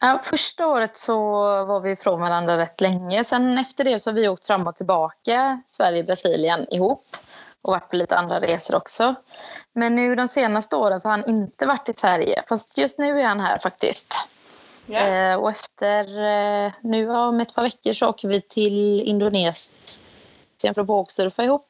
Ja, 0.00 0.20
första 0.22 0.66
året 0.66 0.96
så 0.96 1.18
var 1.64 1.80
vi 1.80 1.90
ifrån 1.90 2.20
varandra 2.20 2.58
rätt 2.58 2.80
länge. 2.80 3.24
Sen 3.24 3.58
efter 3.58 3.84
det 3.84 3.98
så 3.98 4.10
har 4.10 4.14
vi 4.14 4.28
åkt 4.28 4.46
fram 4.46 4.66
och 4.66 4.76
tillbaka 4.76 5.62
Sverige-Brasilien 5.66 6.66
ihop 6.70 7.04
och 7.62 7.72
varit 7.72 7.90
på 7.90 7.96
lite 7.96 8.16
andra 8.16 8.40
resor 8.40 8.76
också. 8.76 9.14
Men 9.72 9.94
nu 9.94 10.14
de 10.14 10.28
senaste 10.28 10.76
åren 10.76 11.00
så 11.00 11.08
har 11.08 11.18
han 11.18 11.28
inte 11.28 11.66
varit 11.66 11.88
i 11.88 11.94
Sverige. 11.94 12.42
Fast 12.48 12.78
just 12.78 12.98
nu 12.98 13.20
är 13.20 13.26
han 13.26 13.40
här 13.40 13.58
faktiskt. 13.58 14.14
Yeah. 14.88 15.32
Eh, 15.32 15.38
och 15.38 15.50
efter 15.50 16.24
eh, 16.66 16.72
nu 16.80 17.10
om 17.10 17.40
ett 17.40 17.54
par 17.54 17.62
veckor 17.62 17.92
så 17.92 18.08
åker 18.08 18.28
vi 18.28 18.40
till 18.40 19.00
Indonesien 19.00 19.74
för 20.62 20.80
att 20.80 20.86
bågsurfa 20.86 21.44
ihop. 21.44 21.66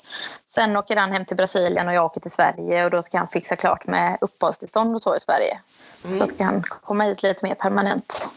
Sen 0.46 0.76
åker 0.76 0.96
han 0.96 1.12
hem 1.12 1.24
till 1.24 1.36
Brasilien 1.36 1.88
och 1.88 1.94
jag 1.94 2.04
åker 2.04 2.20
till 2.20 2.30
Sverige 2.30 2.84
och 2.84 2.90
då 2.90 3.02
ska 3.02 3.18
han 3.18 3.28
fixa 3.28 3.56
klart 3.56 3.86
med 3.86 4.18
uppehållstillstånd 4.20 4.94
och 4.94 5.02
så 5.02 5.16
i 5.16 5.20
Sverige. 5.20 5.60
Mm. 6.04 6.18
Så 6.18 6.26
ska 6.26 6.44
han 6.44 6.62
komma 6.84 7.04
hit 7.04 7.22
lite 7.22 7.46
mer 7.46 7.54
permanent. 7.54 8.30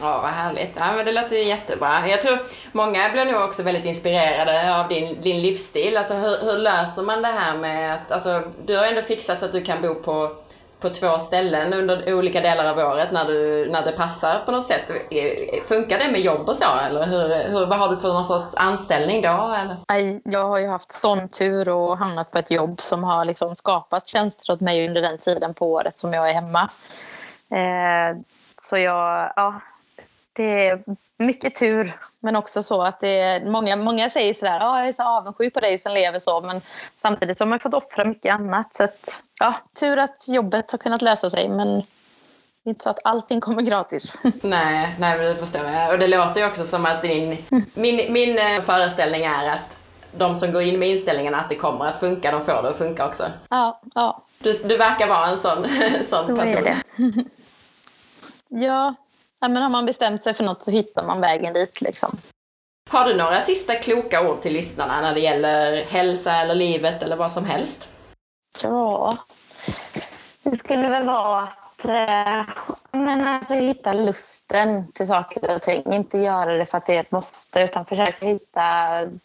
Ja, 0.00 0.20
vad 0.20 0.30
härligt. 0.30 0.76
Ja, 0.76 0.92
men 0.92 1.06
det 1.06 1.12
låter 1.12 1.36
ju 1.36 1.44
jättebra. 1.44 2.08
Jag 2.08 2.22
tror 2.22 2.38
många 2.72 3.10
blir 3.10 3.24
nog 3.24 3.42
också 3.42 3.62
väldigt 3.62 3.84
inspirerade 3.84 4.80
av 4.80 4.88
din, 4.88 5.20
din 5.20 5.42
livsstil. 5.42 5.96
Alltså 5.96 6.14
hur, 6.14 6.40
hur 6.40 6.58
löser 6.58 7.02
man 7.02 7.22
det 7.22 7.28
här 7.28 7.56
med 7.56 7.94
att, 7.94 8.10
alltså 8.10 8.42
du 8.66 8.76
har 8.76 8.84
ändå 8.84 9.02
fixat 9.02 9.38
så 9.38 9.44
att 9.44 9.52
du 9.52 9.62
kan 9.62 9.82
bo 9.82 9.94
på 9.94 10.36
på 10.84 10.90
två 10.90 11.18
ställen 11.18 11.74
under 11.74 12.14
olika 12.14 12.40
delar 12.40 12.64
av 12.64 12.78
året 12.78 13.12
när, 13.12 13.24
du, 13.24 13.68
när 13.70 13.84
det 13.84 13.92
passar 13.92 14.42
på 14.46 14.52
något 14.52 14.66
sätt. 14.66 14.90
E, 15.10 15.60
funkar 15.68 15.98
det 15.98 16.10
med 16.12 16.20
jobb 16.20 16.48
och 16.48 16.56
så 16.56 16.78
eller 16.86 17.06
hur, 17.06 17.48
hur, 17.52 17.66
vad 17.66 17.78
har 17.78 17.88
du 17.88 17.96
för 17.96 18.08
någon 18.08 18.24
sorts 18.24 18.54
anställning 18.54 19.22
då? 19.22 19.54
Eller? 19.58 19.76
Jag 20.24 20.48
har 20.48 20.58
ju 20.58 20.66
haft 20.66 20.92
sån 20.92 21.28
tur 21.28 21.68
och 21.68 21.98
hamnat 21.98 22.30
på 22.30 22.38
ett 22.38 22.50
jobb 22.50 22.80
som 22.80 23.04
har 23.04 23.24
liksom 23.24 23.54
skapat 23.54 24.06
tjänster 24.06 24.52
åt 24.52 24.60
mig 24.60 24.88
under 24.88 25.02
den 25.02 25.18
tiden 25.18 25.54
på 25.54 25.72
året 25.72 25.98
som 25.98 26.12
jag 26.12 26.30
är 26.30 26.34
hemma. 26.34 26.70
Eh, 27.50 28.18
så 28.68 28.78
jag, 28.78 29.32
ja, 29.36 29.60
det 30.32 30.68
är 30.68 30.84
mycket 31.18 31.54
tur, 31.54 31.92
men 32.20 32.36
också 32.36 32.62
så 32.62 32.82
att 32.82 33.00
det 33.00 33.20
är, 33.20 33.44
många, 33.44 33.76
många 33.76 34.10
säger 34.10 34.34
sådär, 34.34 34.60
ah, 34.60 34.78
jag 34.78 34.88
är 34.88 34.92
så 34.92 35.02
avundsjuk 35.02 35.54
på 35.54 35.60
dig 35.60 35.78
som 35.78 35.92
lever 35.92 36.18
så, 36.18 36.40
men 36.40 36.60
samtidigt 36.96 37.38
så 37.38 37.44
har 37.44 37.48
man 37.48 37.60
fått 37.60 37.74
offra 37.74 38.04
mycket 38.04 38.34
annat. 38.34 38.74
Så 38.74 38.84
att, 38.84 39.22
ja, 39.40 39.54
tur 39.80 39.96
att 39.96 40.28
jobbet 40.28 40.70
har 40.70 40.78
kunnat 40.78 41.02
lösa 41.02 41.30
sig, 41.30 41.48
men 41.48 41.68
det 42.64 42.68
är 42.68 42.70
inte 42.70 42.82
så 42.82 42.90
att 42.90 43.04
allting 43.04 43.40
kommer 43.40 43.62
gratis. 43.62 44.18
Nej, 44.42 44.94
nej 44.98 45.18
men 45.18 45.26
det 45.26 45.34
förstår 45.34 45.64
jag. 45.64 45.92
Och 45.92 45.98
det 45.98 46.06
låter 46.08 46.40
ju 46.40 46.46
också 46.46 46.64
som 46.64 46.86
att 46.86 47.02
din, 47.02 47.36
min, 47.74 48.12
min 48.12 48.38
eh, 48.38 48.62
föreställning 48.62 49.24
är 49.24 49.48
att 49.48 49.76
de 50.16 50.36
som 50.36 50.52
går 50.52 50.62
in 50.62 50.78
med 50.78 50.88
inställningen 50.88 51.34
att 51.34 51.48
det 51.48 51.54
kommer 51.54 51.84
att 51.84 52.00
funka, 52.00 52.30
de 52.32 52.40
får 52.40 52.62
det 52.62 52.68
att 52.68 52.78
funka 52.78 53.06
också. 53.06 53.24
Ja, 53.48 53.80
ja. 53.94 54.24
Du, 54.38 54.52
du 54.52 54.76
verkar 54.76 55.08
vara 55.08 55.26
en 55.26 55.38
sån, 55.38 55.66
sån 56.04 56.26
Då 56.26 56.36
person. 56.36 56.56
Är 56.56 56.62
det. 56.62 56.82
ja, 58.66 58.94
ja, 59.40 59.48
men 59.48 59.62
har 59.62 59.68
man 59.68 59.86
bestämt 59.86 60.22
sig 60.22 60.34
för 60.34 60.44
något 60.44 60.64
så 60.64 60.70
hittar 60.70 61.06
man 61.06 61.20
vägen 61.20 61.52
dit. 61.52 61.80
Liksom. 61.80 62.16
Har 62.90 63.08
du 63.08 63.14
några 63.16 63.40
sista 63.40 63.74
kloka 63.74 64.28
ord 64.28 64.40
till 64.40 64.52
lyssnarna 64.52 65.00
när 65.00 65.14
det 65.14 65.20
gäller 65.20 65.84
hälsa 65.84 66.32
eller 66.32 66.54
livet 66.54 67.02
eller 67.02 67.16
vad 67.16 67.32
som 67.32 67.44
helst? 67.44 67.88
Ja, 68.62 69.12
det 70.42 70.56
skulle 70.56 70.88
väl 70.88 71.06
vara 71.06 71.42
att 71.42 71.84
eh, 71.84 72.54
men 72.92 73.26
alltså, 73.26 73.54
hitta 73.54 73.92
lusten 73.92 74.92
till 74.92 75.06
saker 75.06 75.56
och 75.56 75.62
ting. 75.62 75.92
Inte 75.92 76.18
göra 76.18 76.56
det 76.56 76.66
för 76.66 76.78
att 76.78 76.86
det 76.86 76.96
är 76.96 77.00
ett 77.00 77.10
måste 77.10 77.60
utan 77.60 77.86
försöka 77.86 78.26
hitta... 78.26 78.62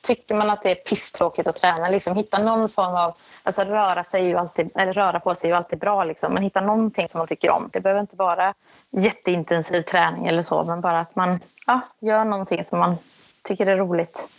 Tycker 0.02 0.36
man 0.36 0.50
att 0.50 0.62
det 0.62 0.72
är 0.72 0.76
pisstråkigt 0.76 1.48
att 1.48 1.56
träna, 1.56 1.90
liksom, 1.90 2.16
hitta 2.16 2.38
någon 2.38 2.70
form 2.70 2.96
av... 2.96 3.14
Alltså 3.44 3.62
röra, 3.62 4.04
sig 4.04 4.28
ju 4.28 4.38
alltid, 4.38 4.70
eller 4.76 4.94
röra 4.94 5.20
på 5.20 5.36
sig 5.36 5.48
är 5.50 5.54
ju 5.54 5.58
alltid 5.58 5.80
bra, 5.80 6.04
liksom, 6.04 6.34
men 6.34 6.44
hitta 6.44 6.62
någonting 6.62 7.10
som 7.10 7.18
man 7.18 7.28
tycker 7.28 7.52
om. 7.52 7.70
Det 7.74 7.82
behöver 7.82 8.02
inte 8.02 8.16
vara 8.16 8.54
jätteintensiv 8.90 9.82
träning 9.82 10.28
eller 10.28 10.44
så, 10.44 10.64
men 10.64 10.82
bara 10.82 11.00
att 11.00 11.16
man 11.16 11.40
ja, 11.68 11.80
gör 12.00 12.26
någonting 12.26 12.64
som 12.64 12.80
man 12.80 12.98
tycker 13.44 13.68
är 13.68 13.78
roligt. 13.78 14.30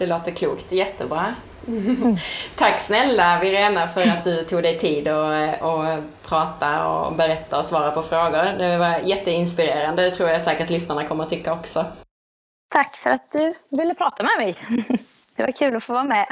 Det 0.00 0.06
låter 0.06 0.30
klokt, 0.30 0.72
jättebra. 0.72 1.34
Tack 2.56 2.80
snälla 2.80 3.40
Virena 3.42 3.88
för 3.88 4.00
att 4.00 4.24
du 4.24 4.44
tog 4.44 4.62
dig 4.62 4.78
tid 4.78 5.08
att 5.08 5.62
och 5.62 5.84
prata 6.22 6.88
och 6.88 7.16
berätta 7.16 7.58
och 7.58 7.64
svara 7.64 7.90
på 7.90 8.02
frågor. 8.02 8.58
Det 8.58 8.78
var 8.78 8.98
jätteinspirerande, 8.98 10.02
det 10.02 10.10
tror 10.10 10.28
jag 10.28 10.42
säkert 10.42 10.70
lyssnarna 10.70 11.08
kommer 11.08 11.24
att 11.24 11.30
tycka 11.30 11.52
också. 11.52 11.86
Tack 12.74 12.96
för 12.96 13.10
att 13.10 13.32
du 13.32 13.54
ville 13.68 13.94
prata 13.94 14.22
med 14.22 14.32
mig. 14.38 14.56
Det 15.36 15.44
var 15.44 15.52
kul 15.52 15.76
att 15.76 15.84
få 15.84 15.92
vara 15.92 16.04
med. 16.04 16.26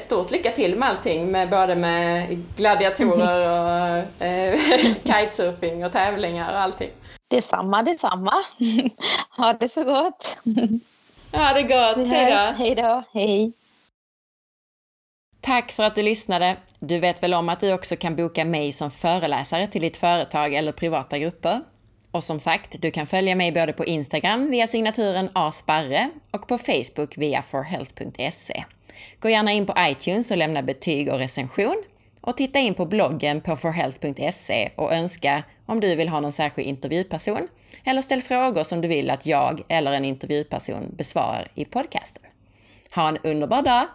Stort 0.00 0.30
lycka 0.30 0.50
till 0.50 0.76
med 0.76 0.88
allting, 0.88 1.30
med 1.30 1.50
både 1.50 1.76
med 1.76 2.44
gladiatorer 2.56 3.40
och 4.18 4.26
eh, 4.26 4.58
kitesurfing 5.04 5.84
och 5.84 5.92
tävlingar 5.92 6.52
och 6.52 6.60
allting. 6.60 6.90
Detsamma, 7.30 7.82
detsamma. 7.82 8.44
Ha 9.36 9.52
det 9.52 9.68
så 9.68 9.84
gott. 9.84 10.38
Ha 11.32 11.52
det 11.52 11.62
gott. 11.62 12.08
Hej 12.08 12.30
då. 12.30 12.64
Hej 12.64 12.74
då. 12.74 13.02
Hej. 13.12 13.52
Tack 15.40 15.72
för 15.72 15.82
att 15.82 15.94
du 15.94 16.02
lyssnade. 16.02 16.56
Du 16.78 16.98
vet 16.98 17.22
väl 17.22 17.34
om 17.34 17.48
att 17.48 17.60
du 17.60 17.72
också 17.72 17.96
kan 17.96 18.16
boka 18.16 18.44
mig 18.44 18.72
som 18.72 18.90
föreläsare 18.90 19.66
till 19.66 19.80
ditt 19.82 19.96
företag 19.96 20.54
eller 20.54 20.72
privata 20.72 21.18
grupper? 21.18 21.60
Och 22.10 22.24
som 22.24 22.40
sagt, 22.40 22.82
du 22.82 22.90
kan 22.90 23.06
följa 23.06 23.34
mig 23.34 23.52
både 23.52 23.72
på 23.72 23.84
Instagram 23.84 24.50
via 24.50 24.66
signaturen 24.66 25.30
asparre 25.32 26.10
och 26.30 26.48
på 26.48 26.58
Facebook 26.58 27.18
via 27.18 27.42
forhealth.se. 27.42 28.64
Gå 29.20 29.28
gärna 29.28 29.52
in 29.52 29.66
på 29.66 29.74
iTunes 29.78 30.30
och 30.30 30.36
lämna 30.36 30.62
betyg 30.62 31.12
och 31.12 31.18
recension. 31.18 31.84
Och 32.20 32.36
titta 32.36 32.58
in 32.58 32.74
på 32.74 32.86
bloggen 32.86 33.40
på 33.40 33.56
forhealth.se 33.56 34.70
och 34.76 34.92
önska 34.92 35.42
om 35.66 35.80
du 35.80 35.96
vill 35.96 36.08
ha 36.08 36.20
någon 36.20 36.32
särskild 36.32 36.68
intervjuperson 36.68 37.48
eller 37.88 38.02
ställ 38.02 38.22
frågor 38.22 38.62
som 38.62 38.80
du 38.80 38.88
vill 38.88 39.10
att 39.10 39.26
jag 39.26 39.62
eller 39.68 39.92
en 39.92 40.04
intervjuperson 40.04 40.94
besvarar 40.96 41.48
i 41.54 41.64
podcasten. 41.64 42.22
Ha 42.94 43.08
en 43.08 43.18
underbar 43.22 43.62
dag 43.62 43.86